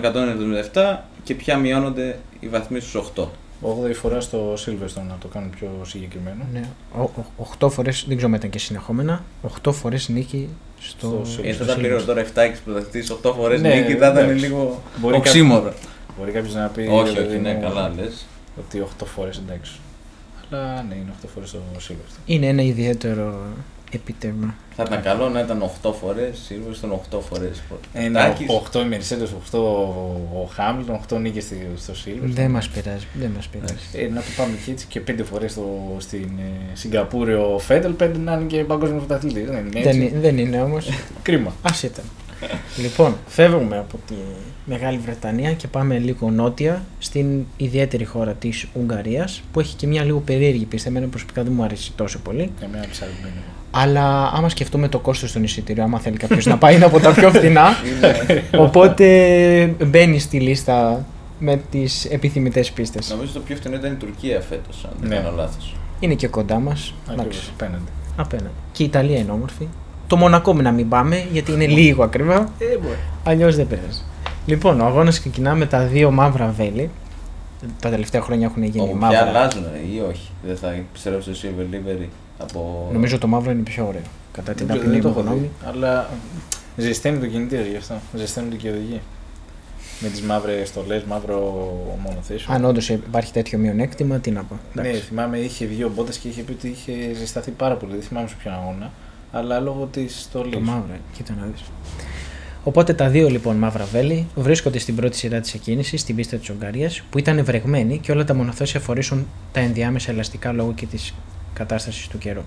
177 0.72 0.96
και 1.24 1.34
πια 1.34 1.56
μειώνονται 1.56 2.18
οι 2.40 2.48
βαθμοί 2.48 2.80
στους 2.80 3.12
8. 3.16 3.22
8η 3.62 3.94
φορά 3.94 4.20
στο 4.20 4.54
Silverstone 4.54 5.06
να 5.08 5.16
το 5.20 5.28
κάνουμε 5.28 5.52
πιο 5.58 5.68
συγκεκριμένο. 5.82 6.44
ναι. 6.52 6.62
8 7.60 7.70
φορές, 7.70 8.04
δεν 8.08 8.16
ξέρω 8.16 8.32
αν 8.32 8.38
ήταν 8.38 8.50
και 8.50 8.58
συνεχόμενα, 8.58 9.24
8 9.64 9.72
φορές 9.72 10.08
νίκη 10.08 10.48
στο. 10.80 11.20
Στο 11.24 11.42
Ε, 11.42 11.52
στο 11.52 11.64
θα 11.64 11.72
τα 11.72 11.78
πληρώνω 11.78 12.02
τώρα 12.04 12.22
7 12.22 12.24
και 12.34 12.56
πρωταθλητής, 12.64 13.10
8 13.22 13.32
φορές 13.36 13.60
Ναι, 13.60 13.74
νίκη 13.74 13.94
θα 13.96 14.08
ήταν 14.10 14.16
εντάξει. 14.16 14.44
λίγο 14.44 14.82
Μπορεί 14.96 15.16
οξύμορο. 15.16 15.72
Μπορεί 16.18 16.30
κάποιος 16.30 16.54
να 16.54 16.66
πει. 16.66 16.88
Όχι, 16.90 17.14
ρε 17.14 17.20
όχι, 17.20 17.28
παιδί 17.28 17.38
ναι, 17.38 17.52
μου, 17.54 17.60
καλά 17.60 17.92
λες. 17.96 18.26
Ότι 18.58 18.80
8 18.80 19.04
φορές 19.14 19.36
εντάξει. 19.46 19.72
Αλλά 20.52 20.84
ναι, 20.88 20.94
είναι 20.94 21.12
8 21.22 21.28
φορές 21.34 21.48
στο 21.48 21.58
Silverstone. 21.88 22.20
Είναι 22.26 22.46
ένα 22.46 22.62
ιδιαίτερο 22.62 23.34
επιτεύγμα. 23.92 24.54
Θα 24.76 24.82
ήταν 24.86 25.02
καλό 25.02 25.28
να 25.28 25.40
ήταν 25.40 25.62
8 25.82 25.92
φορές, 26.00 26.38
Silverstone 26.48 27.16
8 27.16 27.20
φορές. 27.20 27.62
Ένα 27.92 28.34
8 28.72 28.74
η 28.80 28.86
Mercedes, 28.90 29.28
8 29.52 29.58
ο 30.42 30.44
Χάμιλτον, 30.52 31.00
8 31.14 31.18
νίκες 31.20 31.44
στο 31.76 31.92
Silverstone. 31.92 32.18
Δεν 32.22 32.50
μας 32.50 32.68
πειράζει. 32.68 33.06
Δεν 33.14 33.30
μας 33.36 33.48
πειράζει. 33.48 33.74
Ε, 33.92 34.08
να 34.08 34.20
το 34.20 34.26
πάμε 34.36 34.52
και 34.64 34.70
έτσι 34.70 34.86
και 34.88 35.00
πέντε 35.00 35.22
φορές 35.22 35.58
στην 35.98 36.22
ε, 36.38 36.74
Σιγκαπούρη 36.76 37.34
ο 37.34 37.58
Φέντελ, 37.58 37.92
πέντε 37.92 38.18
να 38.18 38.32
είναι 38.32 38.44
και 38.44 38.64
παγκόσμιος 38.64 39.04
πρωταθλητής. 39.04 39.46
Δεν 39.46 39.66
είναι 39.66 39.78
έτσι. 39.78 39.90
δεν, 39.90 40.00
είναι- 40.00 40.18
δεν 40.20 40.38
είναι 40.38 40.62
όμως. 40.62 40.88
Κρίμα. 41.22 41.50
Α 41.62 41.70
ήταν. 41.84 42.04
Λοιπόν, 42.76 43.16
φεύγουμε 43.26 43.78
από 43.78 43.98
τη 44.06 44.14
Μεγάλη 44.64 44.98
Βρετανία 44.98 45.52
και 45.52 45.68
πάμε 45.68 45.98
λίγο 45.98 46.30
νότια 46.30 46.82
στην 46.98 47.44
ιδιαίτερη 47.56 48.04
χώρα 48.04 48.32
της 48.32 48.66
Ουγγαρίας 48.74 49.42
που 49.52 49.60
έχει 49.60 49.76
και 49.76 49.86
μια 49.86 50.04
λίγο 50.04 50.18
περίεργη 50.18 50.64
πίστα. 50.64 50.88
Εμένα 50.88 51.06
προσωπικά 51.06 51.42
δεν 51.42 51.52
μου 51.56 51.62
αρέσει 51.62 51.92
τόσο 51.96 52.18
πολύ. 52.18 52.50
Εμένα 52.62 52.84
ψαρμένη. 52.90 53.42
Αλλά 53.70 54.30
άμα 54.34 54.48
σκεφτούμε 54.48 54.88
το 54.88 54.98
κόστος 54.98 55.32
των 55.32 55.42
εισιτήριων, 55.42 55.86
άμα 55.86 55.98
θέλει 55.98 56.16
κάποιος 56.16 56.46
να 56.46 56.58
πάει 56.58 56.74
είναι 56.74 56.84
από 56.84 57.00
τα 57.00 57.12
πιο 57.14 57.30
φθηνά. 57.30 57.68
Είναι, 57.88 58.42
Οπότε 58.56 59.06
μπαίνει 59.86 60.18
στη 60.18 60.40
λίστα 60.40 61.06
με 61.38 61.60
τις 61.70 62.04
επιθυμητές 62.04 62.70
πίστες. 62.70 63.10
νομίζω 63.10 63.32
το 63.32 63.40
πιο 63.40 63.56
φθηνό 63.56 63.76
ήταν 63.76 63.92
η 63.92 63.96
Τουρκία 63.96 64.40
φέτος, 64.40 64.84
αν 64.84 64.90
δεν 65.00 65.08
Ναι. 65.08 65.14
κάνω 65.16 65.30
λάθος. 65.36 65.74
Είναι 66.00 66.14
και 66.14 66.28
κοντά 66.28 66.58
μας. 66.58 66.94
Εντάξει, 67.04 67.20
Ακριβώς, 67.26 67.50
απέναντι. 67.54 67.84
απέναντι. 68.16 68.50
Και 68.72 68.82
η 68.82 68.86
Ιταλία 68.86 69.18
είναι 69.18 69.30
όμορφη. 69.30 69.68
Το 70.12 70.18
Μονακό 70.18 70.52
να 70.54 70.70
μην 70.72 70.88
πάμε 70.88 71.26
γιατί 71.32 71.52
είναι 71.52 71.66
λίγο 71.66 72.02
ακριβά. 72.04 72.34
Ε, 72.58 72.78
μπορεί. 72.82 72.96
Αλλιώς 73.24 73.56
δεν 73.56 73.66
πειράζει. 73.66 74.02
Λοιπόν, 74.46 74.80
ο 74.80 74.84
αγώνας 74.84 75.18
ξεκινά 75.18 75.54
με 75.54 75.66
τα 75.66 75.84
δύο 75.86 76.10
μαύρα 76.10 76.54
βέλη. 76.56 76.90
Τα 77.80 77.90
τελευταία 77.90 78.20
χρόνια 78.20 78.46
έχουν 78.46 78.62
γίνει 78.62 78.80
Όπου 78.84 78.98
πια 78.98 79.06
μαύρα. 79.06 79.28
αλλάζουν 79.28 79.62
ή 79.94 80.00
όχι. 80.08 80.30
Δεν 80.46 80.56
θα 80.56 80.70
επιστρέψει 80.72 81.34
στο 81.34 81.48
Silver 81.48 81.74
Livery 81.74 82.06
από. 82.38 82.88
Νομίζω 82.92 83.18
το 83.18 83.26
μαύρο 83.26 83.50
είναι 83.50 83.62
πιο 83.62 83.86
ωραίο. 83.86 84.00
Κατά 84.32 84.52
την 84.52 84.66
Δεν 84.66 84.76
ταπεινή 84.76 85.00
το 85.00 85.08
μου 85.08 85.14
έχω 85.18 85.26
γνώμη. 85.26 85.38
δει. 85.40 85.50
Αλλά 85.68 86.10
ζεσταίνει 86.76 87.18
το 87.18 87.26
κινητήρα 87.26 87.62
γι' 87.62 87.76
αυτό. 87.76 87.94
Ζεσταίνονται 88.14 88.56
και 88.56 88.68
οι 88.68 88.70
οδηγοί. 88.70 89.00
Με 90.00 90.08
τις 90.08 90.22
μαύρες 90.22 90.68
στολές, 90.68 91.02
μαύρο 91.04 91.38
μονοθέσιο. 92.06 92.54
Αν 92.54 92.64
όντως 92.64 92.88
υπάρχει 92.88 93.32
τέτοιο 93.32 93.58
μειονέκτημα, 93.58 94.18
τι 94.18 94.30
να 94.30 94.42
πω. 94.42 94.58
Ναι, 94.74 94.82
Εντάξει. 94.82 95.00
θυμάμαι 95.00 95.38
είχε 95.38 95.66
βγει 95.66 95.84
ο 95.84 95.90
Μπότας 95.94 96.16
και 96.16 96.28
είχε 96.28 96.42
πει 96.42 96.52
ότι 96.52 96.68
είχε 96.68 96.92
ζεσταθεί 97.14 97.50
πάρα 97.50 97.74
πολύ. 97.74 97.92
Δεν 97.92 98.02
θυμάμαι 98.02 98.28
σε 98.28 98.34
ποιον 98.42 98.54
αγώνα. 98.54 98.90
Αλλά 99.32 99.60
λόγω 99.60 99.88
της 99.92 100.20
στολή. 100.20 100.50
Το 100.50 100.60
μαύρο, 100.60 100.92
ε, 100.92 101.00
κοίτα 101.16 101.34
να 101.40 101.46
δεις. 101.46 101.62
Οπότε 102.64 102.94
τα 102.94 103.08
δύο 103.08 103.28
λοιπόν 103.28 103.56
μαύρα 103.56 103.84
βέλη 103.84 104.26
βρίσκονται 104.34 104.78
στην 104.78 104.96
πρώτη 104.96 105.16
σειρά 105.16 105.40
της 105.40 105.54
εκκίνησης, 105.54 106.00
στην 106.00 106.16
πίστα 106.16 106.36
της 106.36 106.50
Ουγγαρίας, 106.50 107.02
που 107.10 107.18
ήταν 107.18 107.44
βρεγμένη 107.44 107.98
και 107.98 108.12
όλα 108.12 108.24
τα 108.24 108.34
μονοθέσια 108.34 108.80
φορήσουν 108.80 109.26
τα 109.52 109.60
ενδιάμεσα 109.60 110.10
ελαστικά 110.10 110.52
λόγω 110.52 110.72
και 110.72 110.86
της 110.86 111.14
κατάστασης 111.54 112.08
του 112.08 112.18
καιρού. 112.18 112.42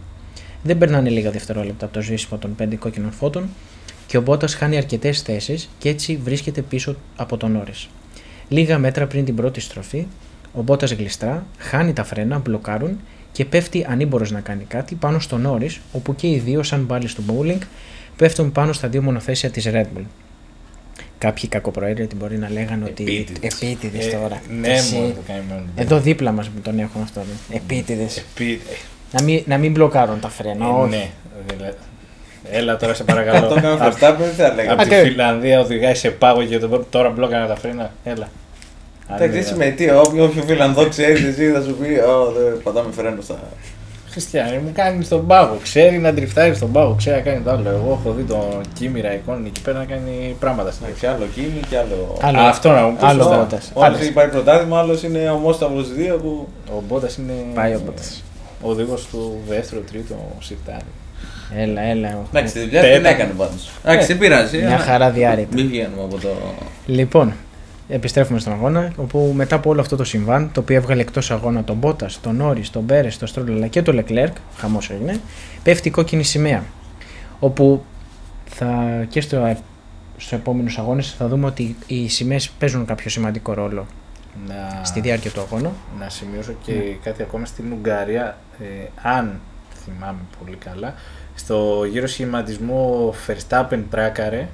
Δεν 0.64 0.78
περνάνε 0.78 1.10
λίγα 1.10 1.32
δευτερόλεπτα 1.32 1.86
από 1.86 1.94
το 1.94 2.02
σβήσιμο 2.02 2.40
των 2.40 2.56
πέντε 2.56 2.76
κόκκινων 2.76 3.12
φώτων 3.12 3.50
και 4.08 4.18
ο 4.18 4.22
Μπότας 4.22 4.56
χάνει 4.56 4.78
αρκετές 4.78 5.22
θέσεις 5.22 5.70
και 5.78 5.90
έτσι 5.90 6.20
βρίσκεται 6.24 6.62
πίσω 6.62 6.96
από 7.16 7.38
τον 7.38 7.56
Όρις. 7.56 7.88
Λίγα 8.48 8.78
μέτρα 8.78 9.08
πριν 9.08 9.26
την 9.26 9.36
πρώτη 9.36 9.60
στροφή, 9.60 10.08
ο 10.54 10.62
Μπότας 10.62 10.92
γλιστρά, 10.92 11.46
χάνει 11.58 11.94
τα 11.94 12.04
φρένα, 12.04 12.40
μπλοκάρουν 12.40 13.00
και 13.36 13.46
πέφτει 13.46 13.86
ανήμπορος 13.90 14.32
να 14.32 14.40
κάνει 14.40 14.64
κάτι 14.68 14.96
πάνω 14.96 15.20
στο 15.20 15.40
Norris, 15.46 15.78
όπου 15.92 16.16
και 16.16 16.28
οι 16.28 16.38
δύο, 16.46 16.64
σαν 16.64 16.84
μπάλοι 16.84 17.08
στο 17.08 17.24
bowling, 17.28 17.58
πέφτουν 18.16 18.52
πάνω 18.52 18.74
στα 18.74 18.88
δύο 18.88 19.02
μονοθέσια 19.02 19.50
της 19.50 19.70
Red 19.74 19.82
Bull. 19.98 20.04
Κάποιοι 21.18 21.50
κακοπροαίρετοι 21.50 22.16
μπορεί 22.16 22.38
να 22.38 22.50
λέγανε 22.52 22.86
ότι 22.86 23.04
Επίτηδες. 23.04 23.54
επίτηδες 23.62 24.06
Ε, 24.08 24.10
τώρα. 24.10 24.42
Ναι, 24.60 24.68
Εσύ- 24.68 24.96
μόνο 24.96 25.08
το 25.08 25.20
καημένο. 25.28 25.64
Εδώ 25.76 26.00
δίπλα 26.00 26.32
μας 26.32 26.48
που 26.50 26.60
τον 26.62 26.80
έχουν 26.80 27.02
αυτό. 27.02 27.22
Επίτηδες. 27.54 28.18
Επί... 28.18 28.62
Να 29.12 29.24
μην, 29.24 29.44
να 29.46 29.58
μην 29.58 29.72
μπλοκάρουν 29.72 30.20
τα 30.20 30.30
φρένα. 30.30 30.66
Ε, 30.66 30.70
όχι. 30.70 30.90
ναι. 30.90 31.10
Δηλαδή, 31.56 31.74
Έλα 32.52 32.78
τώρα 32.78 32.94
σε 32.94 33.02
Αν 33.02 33.08
το 33.08 33.14
παρακαλώ. 33.14 33.46
έκανε 33.46 33.68
ο 33.68 33.74
Απ' 33.74 33.82
Verstappen, 33.94 34.16
δεν 34.20 34.34
θα 34.34 34.46
έλεγα. 34.46 34.72
Από 34.74 34.82
τη 34.82 34.96
Άντε. 34.96 35.04
Φιλανδία 35.04 35.60
οδηγάει 35.60 35.96
σε 35.96 36.10
πάγο 36.10 36.44
και 36.44 36.58
το- 36.60 36.86
τώρα 36.90 37.10
μπλόκανα 37.10 37.48
τα 37.48 37.56
φρένα. 37.56 37.92
Έλα. 38.04 38.30
Εντάξει, 39.14 39.38
εσύ 39.38 39.56
με 39.56 39.66
τι, 39.66 39.90
όποιο 39.90 40.24
όποιο 40.24 40.44
Φιλανδό 40.48 40.88
ξέρεις, 40.88 41.24
εσύ 41.24 41.52
θα 41.52 41.62
σου 41.62 41.76
πει: 41.82 41.88
Ω, 42.00 42.32
δεν 42.38 42.62
πατάμε 42.64 42.92
φρένο 42.92 43.22
στα. 43.22 43.36
Χριστιανή 44.12 44.58
μου 44.58 44.72
κάνει 44.74 45.04
στον 45.04 45.28
πάγο. 45.28 45.58
Ξέρει 45.64 45.98
να 45.98 46.14
τριφτάρει 46.14 46.56
στον 46.56 46.72
πάγο. 46.72 46.96
Ξέρει 46.98 47.16
να 47.16 47.22
κάνει 47.22 47.42
το 47.44 47.50
άλλο. 47.52 47.70
Εγώ 47.70 48.00
έχω 48.02 48.14
δει 48.16 48.24
τον 48.24 48.62
Κίμη 48.74 49.02
Ραϊκόν 49.02 49.46
εκεί 49.46 49.62
πέρα 49.62 49.78
να 49.78 49.86
κάνει 49.86 50.36
πράγματα 50.40 50.72
στην 50.72 50.86
Και 51.00 51.08
άλλο 51.08 51.26
κίνη 51.36 51.60
και 51.70 51.78
άλλο. 51.78 52.18
Άλλο. 52.22 52.40
Α, 52.40 52.50
Αυτό 52.50 52.72
να 52.72 52.82
μου 52.82 52.94
πεις. 52.96 53.04
Άλλο 53.04 53.22
σωστά. 53.22 53.38
Μπότας. 53.38 53.72
Άλλος 53.76 53.88
Άλλος. 53.98 54.08
υπάρχει 54.08 54.32
πρωτάθλημα, 54.32 54.80
άλλος 54.80 55.04
είναι 55.04 55.30
ο 55.30 55.36
Μόσταυρος 55.36 55.88
2 56.16 56.18
που. 56.22 56.48
Ο 56.78 56.82
Μπότας 56.88 57.18
είναι. 57.18 57.34
Πάει 57.54 57.74
ο 57.74 57.82
Μπότας. 57.86 58.24
Ο 58.62 58.70
οδηγός 58.70 59.08
του 59.08 59.38
δεύτερου, 59.48 59.84
τρίτου 59.84 60.16
σιρτάρι. 60.40 60.86
Έλα, 61.58 61.82
έλα. 61.82 62.18
Εντάξει, 62.34 62.54
τη 62.54 62.60
δουλειά 62.60 62.82
Τέτα. 62.82 62.94
δεν 62.94 63.06
έκανε 63.06 63.34
πάντως. 63.38 63.70
Εντάξει, 63.86 64.08
δεν 64.08 64.18
πειράζει. 64.18 64.58
Μια 64.58 64.68
αλλά 64.68 64.78
χαρά 64.78 65.10
διάρρητα. 65.10 65.50
Μην 65.54 65.68
βγαίνουμε 65.68 66.02
από 66.04 66.18
το. 66.22 66.30
Λοιπόν, 66.86 67.34
επιστρέφουμε 67.88 68.40
στον 68.40 68.54
αγώνα, 68.54 68.92
όπου 68.98 69.32
μετά 69.36 69.56
από 69.56 69.70
όλο 69.70 69.82
αυτό 69.82 69.96
το 69.96 70.04
συμβάν, 70.04 70.50
το 70.54 70.60
οποίο 70.60 70.76
έβγαλε 70.76 71.02
εκτός 71.02 71.32
αγώνα 71.32 71.64
τον 71.64 71.76
Μπότας, 71.76 72.20
τον 72.22 72.36
Νόρι, 72.36 72.62
τον 72.62 72.86
Πέρε, 72.86 73.08
τον 73.20 73.28
Στρόλ 73.28 73.52
αλλά 73.52 73.68
και 73.68 73.82
τον 73.82 73.96
Λεκλέρκ, 73.96 74.36
χαμός 74.58 74.90
έγινε, 74.90 75.20
πέφτει 75.64 75.88
η 75.88 75.92
κόκκινη 75.92 76.24
σημαία. 76.24 76.64
Όπου 77.40 77.84
θα 78.46 78.84
και 79.10 79.22
στο, 79.22 79.56
στους 80.18 80.32
επόμενους 80.32 80.78
αγώνες 80.78 81.14
θα 81.18 81.28
δούμε 81.28 81.46
ότι 81.46 81.76
οι 81.88 82.08
σημαίες 82.10 82.50
παίζουν 82.50 82.86
κάποιο 82.86 83.10
σημαντικό 83.10 83.54
ρόλο 83.54 83.86
Να... 84.48 84.84
στη 84.84 85.00
διάρκεια 85.00 85.32
του 85.32 85.42
αγώνα. 85.42 85.72
Να 86.00 86.10
σημειώσω 86.10 86.54
και 86.66 86.72
Ναι. 86.74 86.80
κάτι 87.04 87.22
ακόμα 87.22 87.46
στην 87.46 87.72
Ουγγαρία, 87.72 88.38
ε, 88.60 88.66
αν 89.02 89.40
θυμάμαι 89.84 90.20
πολύ 90.44 90.56
καλά, 90.56 90.94
στο 91.36 91.84
γύρο 91.92 92.08
σχηματισμό 92.08 93.14
Verstappen 93.28 93.80
τράκαρε 93.90 94.48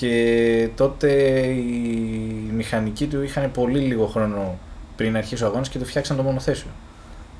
και 0.00 0.68
τότε 0.76 1.12
οι 1.44 2.50
μηχανικοί 2.52 3.06
του 3.06 3.22
είχαν 3.22 3.50
πολύ 3.50 3.78
λίγο 3.78 4.06
χρόνο 4.06 4.58
πριν 4.96 5.16
αρχίσει 5.16 5.44
ο 5.44 5.46
αγώνας 5.46 5.68
και 5.68 5.78
του 5.78 5.84
φτιάξαν 5.84 6.16
το 6.16 6.22
μονοθέσιο. 6.22 6.70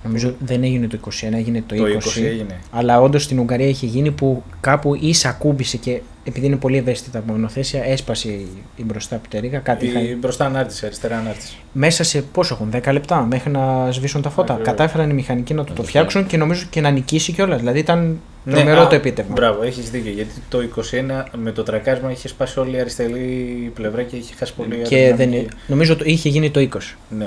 Νομίζω 0.05 0.35
δεν 0.45 0.63
έγινε 0.65 0.87
το 0.87 0.99
21, 1.05 1.11
έγινε 1.33 1.63
το 1.67 1.75
20. 1.75 1.79
Το 1.79 2.11
20 2.21 2.23
έγινε. 2.25 2.59
Αλλά 2.71 3.01
όντως 3.01 3.23
στην 3.23 3.39
Ουγγαρία 3.39 3.69
είχε 3.69 3.87
γίνει 3.87 4.11
που 4.11 4.43
κάπου 4.61 4.95
ίσα 5.01 5.29
ακούμπησε 5.29 5.77
και 5.77 6.01
επειδή 6.25 6.47
είναι 6.47 6.57
πολύ 6.57 6.77
ευαίσθητα 6.77 7.19
τα 7.19 7.33
μονοθέσια, 7.33 7.85
έσπασε 7.85 8.29
η, 8.29 8.47
η 8.77 8.85
μπροστά 8.85 9.17
πτερίγα. 9.17 9.59
Κάτι 9.59 9.85
Η 9.87 9.89
είχαν- 9.89 10.19
μπροστά 10.21 10.45
ανάρτηση, 10.47 10.87
αριστερά 10.87 11.19
ανάρτηση. 11.19 11.57
Μέσα 11.73 12.05
σε 12.05 12.23
πόσο 12.23 12.55
έχουν, 12.55 12.71
10 12.89 12.93
λεπτά 12.93 13.21
μέχρι 13.21 13.51
να 13.51 13.89
σβήσουν 13.91 14.23
τα 14.23 14.31
φώτα. 14.31 14.53
Ακριβώς. 14.53 14.75
Κατάφεραν 14.77 15.11
οι 15.11 15.13
μηχανικοί 15.13 15.55
να 15.55 15.63
το, 15.65 15.69
Να 15.71 15.75
το 15.77 15.83
το 15.83 15.89
φτιάξουν 15.89 16.27
και 16.27 16.37
νομίζω 16.37 16.67
και 16.71 16.81
να 16.81 16.91
νικήσει 16.91 17.33
κιόλας. 17.33 17.59
Δηλαδή 17.59 17.79
ήταν 17.79 18.19
Ναι, 18.45 18.53
τρομερό 18.55 18.81
α, 18.81 18.87
το 18.87 18.95
επίτευγμα. 18.95 19.33
Μπράβο, 19.35 19.63
έχεις 19.63 19.91
δίκιο. 19.91 20.13
Γιατί 20.13 20.31
το 20.49 20.59
21 20.63 21.25
με 21.37 21.53
το 21.53 21.63
τρακάρισμα 21.63 22.11
είχε 22.11 22.29
σπάσει 22.29 22.59
όλη 22.61 22.77
η 22.77 22.81
αριστερή 22.81 23.71
πλευρά 23.75 24.03
και 24.03 24.17
είχε 24.17 24.35
χάσει 24.39 24.55
πολύ 24.55 24.77
Και 24.77 24.97
δεν, 24.97 24.99
αεροδυναμική. 25.05 25.49
νομίζω 25.67 25.97
το 25.97 26.05
είχε 26.07 26.29
γίνει 26.29 26.51
το 26.51 26.61
20. 26.61 26.97
Ναι. 27.09 27.27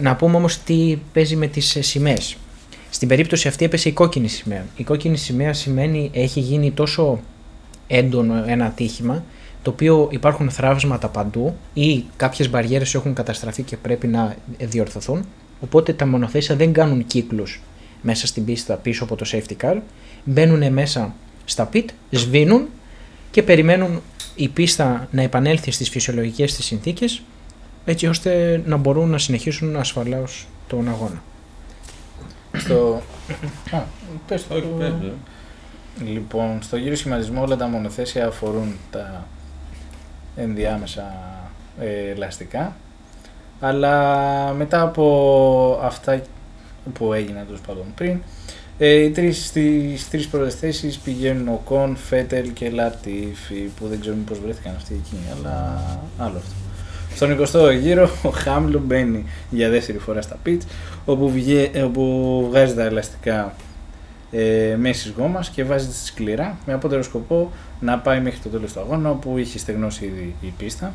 Να 0.00 0.16
πούμε 0.16 0.36
όμως 0.36 0.58
τι 0.58 0.98
παίζει 1.12 1.36
με 1.36 1.46
τις 1.46 1.76
σημαίες. 1.80 2.36
Στην 2.90 3.08
περίπτωση 3.08 3.48
αυτή 3.48 3.64
έπεσε 3.64 3.88
η 3.88 3.92
κόκκινη 3.92 4.28
σημαία. 4.28 4.66
Η 4.76 4.82
κόκκινη 4.84 5.16
σημαία 5.16 5.52
σημαίνει 5.52 6.10
έχει 6.12 6.40
γίνει 6.40 6.70
τόσο 6.70 7.20
έντονο 7.86 8.44
ένα 8.46 8.64
ατύχημα 8.64 9.24
το 9.62 9.70
οποίο 9.70 10.08
υπάρχουν 10.10 10.50
θραύσματα 10.50 11.08
παντού 11.08 11.56
ή 11.74 12.04
κάποιες 12.16 12.50
μπαριέρες 12.50 12.94
έχουν 12.94 13.14
καταστραφεί 13.14 13.62
και 13.62 13.76
πρέπει 13.76 14.06
να 14.06 14.36
διορθωθούν 14.58 15.24
οπότε 15.60 15.92
τα 15.92 16.06
μονοθέσια 16.06 16.56
δεν 16.56 16.72
κάνουν 16.72 17.06
κύκλους 17.06 17.60
μέσα 18.02 18.26
στην 18.26 18.44
πίστα 18.44 18.74
πίσω 18.74 19.04
από 19.04 19.16
το 19.16 19.26
safety 19.32 19.64
car 19.64 19.76
μπαίνουν 20.24 20.72
μέσα 20.72 21.14
στα 21.44 21.68
pit, 21.72 21.84
σβήνουν 22.10 22.68
και 23.30 23.42
περιμένουν 23.42 24.00
η 24.34 24.48
πίστα 24.48 25.08
να 25.10 25.22
επανέλθει 25.22 25.70
στις 25.70 25.88
φυσιολογικές 25.88 26.54
της 26.54 26.64
συνθήκες 26.64 27.22
έτσι 27.84 28.06
ώστε 28.06 28.62
να 28.66 28.76
μπορούν 28.76 29.10
να 29.10 29.18
συνεχίσουν 29.18 29.76
ασφαλώς 29.76 30.46
τον 30.66 30.88
αγώνα. 30.88 31.22
Στο... 32.52 33.02
Α, 33.70 33.80
πες 34.26 34.46
το. 34.46 34.54
Όχι, 34.54 34.66
πες, 34.78 34.88
ε. 34.88 35.12
Λοιπόν, 36.04 36.62
στο 36.62 36.76
γύρο 36.76 36.94
σχηματισμό 36.94 37.42
όλα 37.42 37.56
τα 37.56 37.66
μονοθέσια 37.66 38.26
αφορούν 38.26 38.76
τα 38.90 39.26
ενδιάμεσα 40.36 41.14
ε, 41.80 42.10
ελαστικά. 42.10 42.76
Αλλά 43.60 44.52
μετά 44.52 44.82
από 44.82 45.80
αυτά 45.82 46.22
που 46.92 47.12
έγιναν 47.12 47.46
τους 47.46 47.60
πάντων 47.60 47.84
πριν, 47.94 48.22
ε, 48.78 48.94
οι 48.94 49.10
τρεις, 49.10 49.46
στις 49.46 50.08
τρεις 50.10 50.28
πρώτες 50.28 50.54
θέσεις 50.54 50.98
πηγαίνουν 50.98 51.48
ο 51.48 51.60
Κον, 51.64 51.96
Φέτελ 51.96 52.52
και 52.52 52.70
Λατίφη 52.70 53.70
που 53.76 53.86
δεν 53.86 54.00
ξέρουμε 54.00 54.22
πώς 54.26 54.40
βρέθηκαν 54.40 54.74
αυτοί 54.76 54.94
εκεί, 54.94 55.16
αλλά 55.38 55.82
άλλο 56.18 56.36
αυτό. 56.36 56.61
Στον 57.14 57.38
20ο 57.40 57.78
γύρο 57.80 58.10
ο 58.22 58.28
Χάμιλο 58.28 58.82
μπαίνει 58.84 59.24
για 59.50 59.70
δεύτερη 59.70 59.98
φορά 59.98 60.22
στα 60.22 60.36
pits 60.46 60.62
όπου, 61.04 61.30
βγε, 61.30 61.70
όπου 61.84 62.46
βγάζει 62.50 62.74
τα 62.74 62.82
ελαστικά 62.82 63.54
ε, 64.30 64.76
μέση 64.78 65.14
γόμας 65.16 65.48
και 65.48 65.64
βάζει 65.64 65.86
τη 65.86 65.94
σκληρά 65.94 66.58
με 66.66 66.72
απότερο 66.72 67.02
σκοπό 67.02 67.52
να 67.80 67.98
πάει 67.98 68.20
μέχρι 68.20 68.38
το 68.38 68.48
τέλος 68.48 68.72
του 68.72 68.80
αγώνα 68.80 69.10
όπου 69.10 69.38
είχε 69.38 69.58
στεγνώσει 69.58 70.04
ήδη 70.04 70.34
η 70.40 70.52
πίστα. 70.58 70.92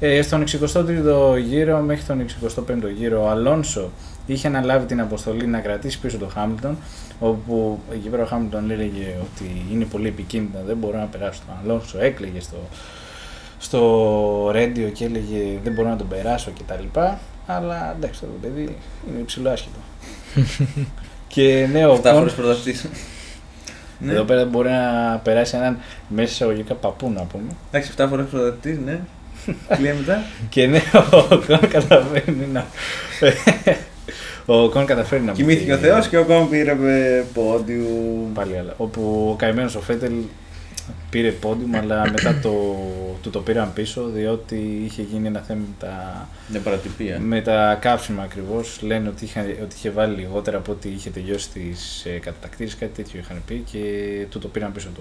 Ε, 0.00 0.22
στον 0.22 0.44
63ο 0.44 1.38
γύρο 1.44 1.78
μέχρι 1.78 2.02
τον 2.02 2.24
65ο 2.56 2.92
γύρο 2.96 3.22
ο 3.22 3.28
Αλόνσο 3.28 3.90
είχε 4.26 4.46
αναλάβει 4.46 4.86
την 4.86 5.00
αποστολή 5.00 5.46
να 5.46 5.58
κρατήσει 5.58 6.00
πίσω 6.00 6.18
τον 6.18 6.30
Χάμιλτον 6.30 6.76
όπου 7.20 7.80
εκεί 7.92 8.08
πέρα 8.08 8.22
ο 8.22 8.26
Χάμιλτον 8.26 8.70
έλεγε 8.70 9.14
ότι 9.20 9.66
είναι 9.72 9.84
πολύ 9.84 10.08
επικίνδυνο, 10.08 10.62
δεν 10.66 10.76
μπορώ 10.76 10.98
να 10.98 11.04
περάσω 11.04 11.40
τον 11.46 11.56
Αλόνσο, 11.62 11.98
έκλαιγε 12.00 12.40
στο, 12.40 12.56
στο 13.62 14.48
ρέντιο 14.52 14.88
και 14.88 15.04
έλεγε 15.04 15.58
δεν 15.64 15.72
μπορώ 15.72 15.88
να 15.88 15.96
τον 15.96 16.08
περάσω 16.08 16.52
κτλ. 16.58 16.98
Αλλά 17.46 17.94
εντάξει 17.96 18.20
το 18.20 18.26
παιδί 18.42 18.76
είναι 19.08 19.18
υψηλό 19.20 19.50
άσχετο. 19.50 19.76
και 21.28 21.68
ναι, 21.72 21.86
ο 21.86 21.94
7 21.94 22.00
Κον- 22.02 22.12
φορές 22.14 22.32
πρωταθλητής. 22.32 22.86
Ναι. 24.04 24.12
εδώ 24.12 24.22
πέρα 24.22 24.44
μπορεί 24.44 24.68
να 24.68 25.20
περάσει 25.24 25.56
έναν 25.56 25.78
μέσα 26.08 26.30
εισαγωγικά 26.32 26.74
παππού 26.74 27.10
να 27.10 27.22
πούμε. 27.22 27.44
Εντάξει, 27.70 27.92
7 27.98 28.06
φορές 28.08 28.26
πρωταθλητής, 28.30 28.78
ναι. 28.84 29.00
Κλείνει 29.68 29.96
μετά. 29.98 30.22
Και 30.48 30.66
ναι, 30.66 30.80
ο 30.92 31.38
Κον 31.46 31.68
καταφέρνει 31.68 32.46
να. 32.52 32.66
ο 34.46 34.68
Κον 34.68 34.86
καταφέρνει 34.86 35.26
να. 35.26 35.32
Κοιμήθηκε 35.32 35.72
μπει- 35.74 35.84
ο 35.84 35.86
Θεός 35.86 36.08
και 36.08 36.16
ο 36.18 36.24
Κόμ 36.24 36.48
πήρε 36.48 36.70
ε, 36.70 37.24
πόντιου. 37.34 38.30
Πάλι 38.34 38.58
άλλα. 38.58 38.74
Όπου 38.76 39.28
ο 39.32 39.34
καημένος 39.36 39.74
ο 39.74 39.80
Φέτελ 39.80 40.12
πήρε 41.12 41.30
πόντιουμ, 41.30 41.76
αλλά 41.76 42.10
μετά 42.10 42.38
το, 42.42 42.76
του 43.22 43.30
το 43.30 43.40
πήραν 43.40 43.72
πίσω 43.72 44.04
διότι 44.04 44.82
είχε 44.84 45.02
γίνει 45.02 45.26
ένα 45.26 45.40
θέμα 45.40 45.60
με 45.60 45.74
τα, 45.78 46.28
Είναι 46.50 46.58
παρατυπία. 46.58 47.18
με 47.20 47.40
τα 47.40 47.78
κάψιμα 47.80 48.22
ακριβώς. 48.22 48.78
Λένε 48.82 49.08
ότι 49.08 49.24
είχε, 49.24 49.40
ότι 49.40 49.74
είχε 49.76 49.90
βάλει 49.90 50.16
λιγότερα 50.20 50.56
από 50.56 50.72
ό,τι 50.72 50.88
είχε 50.88 51.10
τελειώσει 51.10 51.50
τις 51.50 52.04
ε, 52.04 52.18
κατακτήρες, 52.18 52.76
κάτι 52.76 53.02
τέτοιο 53.02 53.18
είχαν 53.20 53.42
πει 53.46 53.64
και 53.70 53.80
του 54.30 54.38
το 54.38 54.48
πήραν 54.48 54.72
πίσω 54.72 54.88
το, 54.94 55.00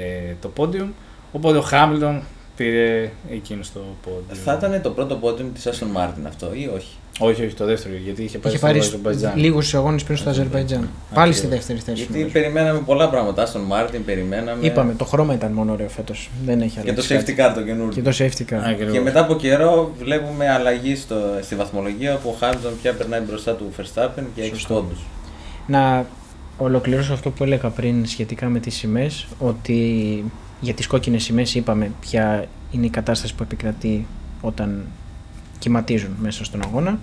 ε, 0.00 0.34
το 0.40 0.48
πόντιουμ. 0.48 0.88
Οπότε 1.32 1.58
ο 1.58 1.62
Χάμιλτον 1.62 2.22
πήρε 2.56 3.10
εκείνο 3.30 3.60
το 3.74 3.80
πόντιουμ. 4.02 4.44
Θα 4.44 4.52
ήταν 4.58 4.82
το 4.82 4.90
πρώτο 4.90 5.14
πόντιουμ 5.14 5.52
της 5.52 5.66
Aston 5.68 5.96
Martin 6.00 6.24
αυτό 6.28 6.46
ή 6.54 6.70
όχι; 6.74 6.94
Όχι, 7.18 7.44
όχι, 7.44 7.54
το 7.54 7.64
δεύτερο, 7.64 7.94
γιατί 8.04 8.22
είχε 8.22 8.38
πάει 8.38 8.52
Είχε 8.52 8.58
στο 8.58 8.66
πάρει 8.66 8.78
Αζερμπαϊτζάν. 8.78 9.32
λίγους 9.36 9.74
αγώνες 9.74 10.04
πριν 10.04 10.16
στο 10.16 10.30
Αζερβαϊτζάν. 10.30 10.88
Πάλι 11.14 11.32
στη 11.32 11.46
Ακριβώς. 11.46 11.66
δεύτερη 11.66 11.78
θέση. 11.78 11.96
Γιατί 11.96 12.12
νομίζω. 12.18 12.32
περιμέναμε 12.32 12.80
πολλά 12.86 13.08
πράγματα. 13.10 13.46
Aston 13.46 13.72
Martin, 13.72 14.00
περιμέναμε. 14.06 14.66
Είπαμε, 14.66 14.94
το 14.94 15.04
χρώμα 15.04 15.34
ήταν 15.34 15.52
μόνο 15.52 15.72
ωραίο 15.72 15.88
φέτος. 15.88 16.30
Δεν 16.44 16.60
έχει 16.60 16.70
Και 16.80 16.92
το 16.92 17.02
αλλάξει. 17.08 17.14
safety 17.14 17.32
κάτι. 17.36 17.50
car 17.50 17.54
το 17.54 17.60
Και 17.60 17.66
καινούργιο. 17.70 18.02
το 18.02 18.10
safety 18.18 18.52
car. 18.54 18.60
Ακριβώς. 18.70 18.92
Και 18.92 19.00
μετά 19.00 19.20
από 19.20 19.34
καιρό 19.36 19.92
βλέπουμε 19.98 20.48
αλλαγή 20.50 20.96
στο, 20.96 21.16
στη 21.42 21.54
βαθμολογία 21.54 22.14
όπου 22.14 22.28
ο 22.28 22.36
Hamilton 22.40 22.72
πια 22.82 22.92
περνάει 22.92 23.20
μπροστά 23.20 23.52
του 23.54 23.72
Verstappen 23.78 24.22
και 24.34 24.42
6 24.42 24.48
Σωστό. 24.52 24.74
πόντους. 24.74 24.98
Να 25.66 26.06
ολοκληρώσω 26.58 27.12
αυτό 27.12 27.30
που 27.30 27.42
έλεγα 27.44 27.68
πριν 27.68 28.06
σχετικά 28.06 28.46
με 28.46 28.58
τις 28.58 28.74
σημαίες, 28.74 29.26
ότι 29.38 30.24
για 30.60 30.74
τις 30.74 30.86
κόκκινες 30.86 31.22
σημαίες 31.22 31.54
είπαμε 31.54 31.90
ποια 32.00 32.46
είναι 32.70 32.86
η 32.86 32.90
κατάσταση 32.90 33.34
που 33.34 33.42
επικρατεί 33.42 34.06
όταν 34.40 34.84
κυματίζουν 35.58 36.10
μέσα 36.20 36.44
στον 36.44 36.62
αγώνα. 36.62 36.98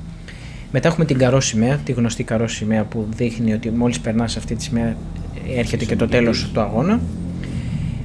Μετά 0.72 0.88
έχουμε 0.88 1.06
την 1.06 1.18
καρό 1.18 1.42
σημαία, 1.42 1.78
τη 1.78 1.92
γνωστή 1.92 2.24
καρό 2.24 2.48
σημαία 2.48 2.84
που 2.84 3.08
δείχνει 3.16 3.54
ότι 3.54 3.70
μόλις 3.70 4.00
περνάς 4.00 4.38
αυτή 4.38 4.56
τη 4.56 4.64
σημαία 4.64 4.96
έρχεται 5.56 5.86
και 5.86 5.96
το 5.96 6.08
τέλος 6.08 6.50
του 6.54 6.60
αγώνα. 6.60 7.00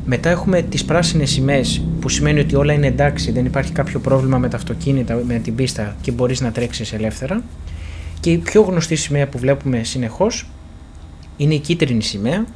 Μετά 0.04 0.30
έχουμε 0.30 0.62
τις 0.62 0.84
πράσινες 0.84 1.30
σημαίες 1.30 1.82
που 2.00 2.08
σημαίνει 2.08 2.40
ότι 2.40 2.54
όλα 2.54 2.72
είναι 2.72 2.86
εντάξει, 2.86 3.32
δεν 3.32 3.44
υπάρχει 3.44 3.72
κάποιο 3.72 4.00
πρόβλημα 4.00 4.38
με 4.38 4.48
τα 4.48 4.56
αυτοκίνητα, 4.56 5.14
με 5.26 5.38
την 5.38 5.54
πίστα 5.54 5.96
και 6.00 6.12
μπορείς 6.12 6.40
να 6.40 6.52
τρέξεις 6.52 6.92
ελεύθερα. 6.92 7.42
Και 8.20 8.30
η 8.30 8.38
πιο 8.38 8.62
γνωστή 8.62 8.96
σημαία 8.96 9.28
που 9.28 9.38
βλέπουμε 9.38 9.82
συνεχώς 9.82 10.48
είναι 11.36 11.54
η 11.54 11.58
κίτρινη 11.58 12.02
σημαία, 12.02 12.46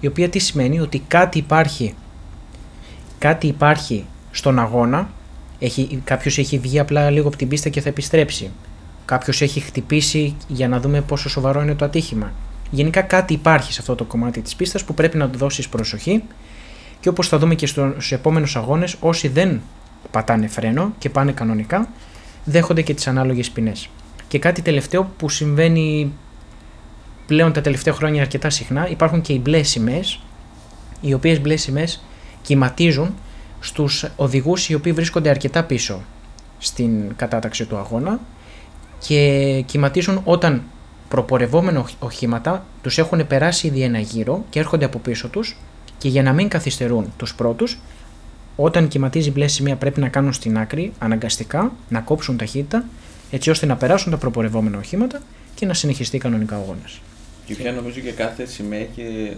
η 0.00 0.06
οποία 0.06 0.28
τι 0.28 0.38
σημαίνει 0.38 0.80
ότι 0.80 1.02
κάτι 1.08 1.38
υπάρχει, 1.38 1.94
κάτι 3.20 3.46
υπάρχει 3.46 4.04
στον 4.30 4.58
αγώνα, 4.58 5.10
έχει, 5.58 6.00
κάποιος 6.04 6.38
έχει 6.38 6.58
βγει 6.58 6.78
απλά 6.78 7.10
λίγο 7.10 7.28
από 7.28 7.36
την 7.36 7.48
πίστα 7.48 7.68
και 7.68 7.80
θα 7.80 7.88
επιστρέψει. 7.88 8.50
Κάποιος 9.04 9.42
έχει 9.42 9.60
χτυπήσει 9.60 10.36
για 10.48 10.68
να 10.68 10.80
δούμε 10.80 11.00
πόσο 11.00 11.28
σοβαρό 11.28 11.62
είναι 11.62 11.74
το 11.74 11.84
ατύχημα. 11.84 12.32
Γενικά 12.70 13.02
κάτι 13.02 13.32
υπάρχει 13.32 13.72
σε 13.72 13.80
αυτό 13.80 13.94
το 13.94 14.04
κομμάτι 14.04 14.40
της 14.40 14.56
πίστας 14.56 14.84
που 14.84 14.94
πρέπει 14.94 15.16
να 15.16 15.28
του 15.28 15.38
δώσεις 15.38 15.68
προσοχή 15.68 16.22
και 17.00 17.08
όπως 17.08 17.28
θα 17.28 17.38
δούμε 17.38 17.54
και 17.54 17.66
στους 17.66 18.12
επόμενους 18.12 18.56
αγώνες, 18.56 18.96
όσοι 19.00 19.28
δεν 19.28 19.60
πατάνε 20.10 20.48
φρένο 20.48 20.92
και 20.98 21.10
πάνε 21.10 21.32
κανονικά, 21.32 21.88
δέχονται 22.44 22.82
και 22.82 22.94
τις 22.94 23.06
ανάλογες 23.06 23.50
ποινές. 23.50 23.88
Και 24.28 24.38
κάτι 24.38 24.62
τελευταίο 24.62 25.10
που 25.16 25.28
συμβαίνει 25.28 26.12
πλέον 27.26 27.52
τα 27.52 27.60
τελευταία 27.60 27.94
χρόνια 27.94 28.22
αρκετά 28.22 28.50
συχνά, 28.50 28.88
υπάρχουν 28.88 29.20
και 29.20 29.32
οι 29.32 29.40
μπλε 29.42 29.62
σημαίες, 29.62 30.20
οι 31.00 31.12
οποίες 31.12 31.40
μπλε 31.40 31.56
σημαίες 31.56 32.02
κυματίζουν 32.50 33.14
στους 33.60 34.06
οδηγούς 34.16 34.68
οι 34.68 34.74
οποίοι 34.74 34.92
βρίσκονται 34.92 35.28
αρκετά 35.28 35.64
πίσω 35.64 36.02
στην 36.58 37.16
κατάταξη 37.16 37.64
του 37.66 37.76
αγώνα 37.76 38.20
και 38.98 39.62
κυματίζουν 39.66 40.20
όταν 40.24 40.62
προπορευόμενα 41.08 41.84
οχήματα 41.98 42.66
τους 42.82 42.98
έχουν 42.98 43.26
περάσει 43.26 43.66
ήδη 43.66 43.82
ένα 43.82 43.98
γύρο 43.98 44.44
και 44.50 44.58
έρχονται 44.58 44.84
από 44.84 44.98
πίσω 44.98 45.28
τους 45.28 45.56
και 45.98 46.08
για 46.08 46.22
να 46.22 46.32
μην 46.32 46.48
καθυστερούν 46.48 47.12
τους 47.16 47.34
πρώτους 47.34 47.78
όταν 48.56 48.88
κυματίζει 48.88 49.30
μπλε 49.30 49.46
σημεία 49.46 49.76
πρέπει 49.76 50.00
να 50.00 50.08
κάνουν 50.08 50.32
στην 50.32 50.58
άκρη 50.58 50.92
αναγκαστικά 50.98 51.72
να 51.88 52.00
κόψουν 52.00 52.36
ταχύτητα 52.36 52.84
έτσι 53.30 53.50
ώστε 53.50 53.66
να 53.66 53.76
περάσουν 53.76 54.10
τα 54.10 54.16
προπορευόμενα 54.16 54.78
οχήματα 54.78 55.22
και 55.54 55.66
να 55.66 55.74
συνεχιστεί 55.74 56.18
κανονικά 56.18 56.58
ο 56.58 56.60
αγώνας. 56.62 57.00
Και 57.46 57.54
πια 57.54 57.72
νομίζω 57.72 58.00
και 58.00 58.12
κάθε 58.12 58.46
σημαία 58.46 58.80
έχει 58.80 59.36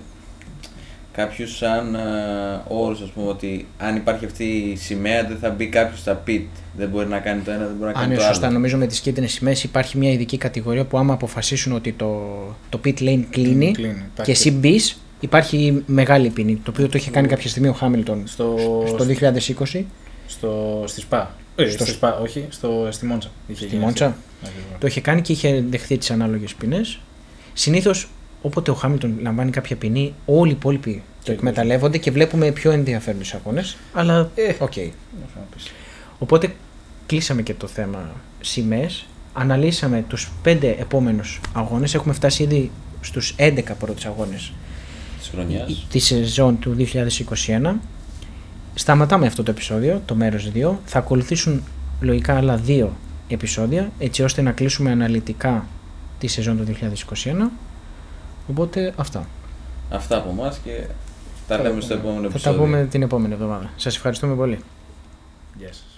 κάποιου 1.12 1.48
σαν 1.48 1.96
uh, 1.96 2.60
όρου, 2.68 2.92
ας 2.92 3.10
πούμε, 3.14 3.28
ότι 3.28 3.66
αν 3.78 3.96
υπάρχει 3.96 4.24
αυτή 4.24 4.44
η 4.44 4.76
σημαία 4.76 5.24
δεν 5.24 5.36
θα 5.40 5.50
μπει 5.50 5.66
κάποιος 5.66 5.98
στα 5.98 6.22
pit. 6.26 6.40
Δεν 6.76 6.88
μπορεί 6.88 7.06
να 7.06 7.18
κάνει 7.18 7.40
το 7.42 7.50
ένα, 7.50 7.66
δεν 7.66 7.74
μπορεί 7.78 7.86
να 7.86 7.92
κάνει 7.92 8.04
Αν 8.04 8.10
το 8.10 8.14
είναι 8.14 8.22
σωστά, 8.30 8.44
άλλο. 8.46 8.54
νομίζω 8.54 8.76
με 8.76 8.86
τις 8.86 9.00
κίτρινες 9.00 9.32
σημαίες 9.32 9.64
υπάρχει 9.64 9.98
μια 9.98 10.12
ειδική 10.12 10.36
κατηγορία 10.36 10.84
που 10.84 10.98
άμα 10.98 11.12
αποφασίσουν 11.14 11.72
ότι 11.72 11.92
το, 11.92 12.20
το 12.68 12.80
pit 12.84 12.88
lane 12.88 13.24
κλείνει, 13.30 13.72
Κλείνει. 13.72 13.72
και 13.72 13.80
Υπάρχει 14.12 14.30
εσύ 14.30 14.50
μπεις, 14.50 15.00
υπάρχει 15.20 15.82
μεγάλη 15.86 16.28
ποινή. 16.30 16.56
Το 16.56 16.70
οποίο 16.70 16.88
το 16.88 16.98
είχε 16.98 17.10
κάνει 17.10 17.28
κάποια 17.28 17.48
στιγμή 17.50 17.68
ο 17.68 17.72
Χάμιλτον 17.72 18.22
στο, 18.26 18.56
στο 18.86 19.06
2020 19.74 19.82
στο, 20.26 20.82
στη 20.86 21.00
ΣΠΑ. 21.00 21.34
Ε, 21.56 21.70
Στο 21.70 21.84
στη 21.84 21.92
ΣΠΑ, 21.92 22.18
όχι, 22.18 22.46
στο, 22.48 22.88
στη 22.90 23.06
Μόντσα. 23.06 23.30
Είχε 23.48 23.58
στη 23.58 23.66
γίνει 23.66 23.84
Μόντσα. 23.84 24.06
αυτό. 24.06 24.18
Ακριβώς. 24.42 24.78
Το 24.78 24.86
είχε 24.86 25.00
κάνει 25.00 25.20
και 25.20 25.32
είχε 25.32 25.64
δεχθεί 25.70 25.98
τις 25.98 26.10
ανάλογες 26.10 26.54
ποινές. 26.54 26.98
Συνήθως, 27.52 28.08
όποτε 28.42 28.70
ο 28.70 28.74
Χάμιλτον 28.74 29.14
λαμβάνει 29.20 29.50
κάποια 29.50 29.76
ποινή, 29.76 30.14
όλοι 30.26 30.50
οι 30.50 30.54
υπόλοιποι 30.54 31.02
το 31.24 31.32
εκμεταλλεύονται 31.32 31.98
και 31.98 32.10
βλέπουμε 32.10 32.50
πιο 32.50 32.70
ενδιαφέροντες 32.70 33.34
αγώνες. 33.34 33.76
Αλλά, 33.92 34.30
Ε. 34.34 34.48
οκ. 34.58 34.72
Πώς 34.72 35.34
να 35.34 35.42
πεις. 35.54 35.70
Οπότε 36.18 36.54
κλείσαμε 37.06 37.42
και 37.42 37.54
το 37.54 37.66
θέμα 37.66 38.10
σημαίες. 38.40 39.06
Αναλύσαμε 39.32 40.04
τους 40.08 40.30
5 40.42 40.76
επόμενους 40.78 41.40
αγώνες. 41.52 41.94
Έχουμε 41.94 42.14
φτάσει 42.14 42.42
ήδη 42.42 42.70
στους 43.00 43.34
11 43.38 43.74
πρώτους 43.74 44.04
αγώνες 44.06 44.52
Της 45.18 45.28
χρονιάς. 45.28 45.86
της 45.90 46.04
σεζόν 46.04 46.58
του 46.58 46.72
2021. 46.74 47.80
Σταματάμε 48.74 49.26
αυτό 49.26 49.42
το 49.42 49.50
επεισόδιο, 49.50 50.02
το 50.06 50.14
μέρος 50.14 50.50
2. 50.54 50.78
Θα 50.84 50.98
ακολουθήσουν 50.98 51.62
λογικά 52.00 52.36
άλλα 52.36 52.56
δύο 52.56 52.92
επεισόδια, 53.28 53.90
έτσι 53.98 54.22
ώστε 54.22 54.42
να 54.42 54.52
κλείσουμε 54.52 54.90
αναλυτικά 54.90 55.66
τη 56.18 56.26
σεζόν 56.26 56.56
του 56.56 56.64
2021. 56.64 57.50
Οπότε 58.50 58.92
αυτά. 58.96 59.26
Αυτά 59.90 60.16
από 60.16 60.28
εμάς 60.30 60.58
και 60.58 60.84
τα 61.48 61.58
λέμε 61.62 61.80
στο 61.80 61.94
επόμενο 61.94 62.20
Θα 62.20 62.26
επεισόδιο. 62.26 62.58
τα 62.58 62.64
πούμε 62.64 62.86
την 62.90 63.02
επόμενη 63.02 63.32
εβδομάδα. 63.34 63.70
Σας 63.76 63.96
ευχαριστούμε 63.96 64.34
πολύ. 64.34 64.58
Γεια 65.58 65.68
σας. 65.72 65.91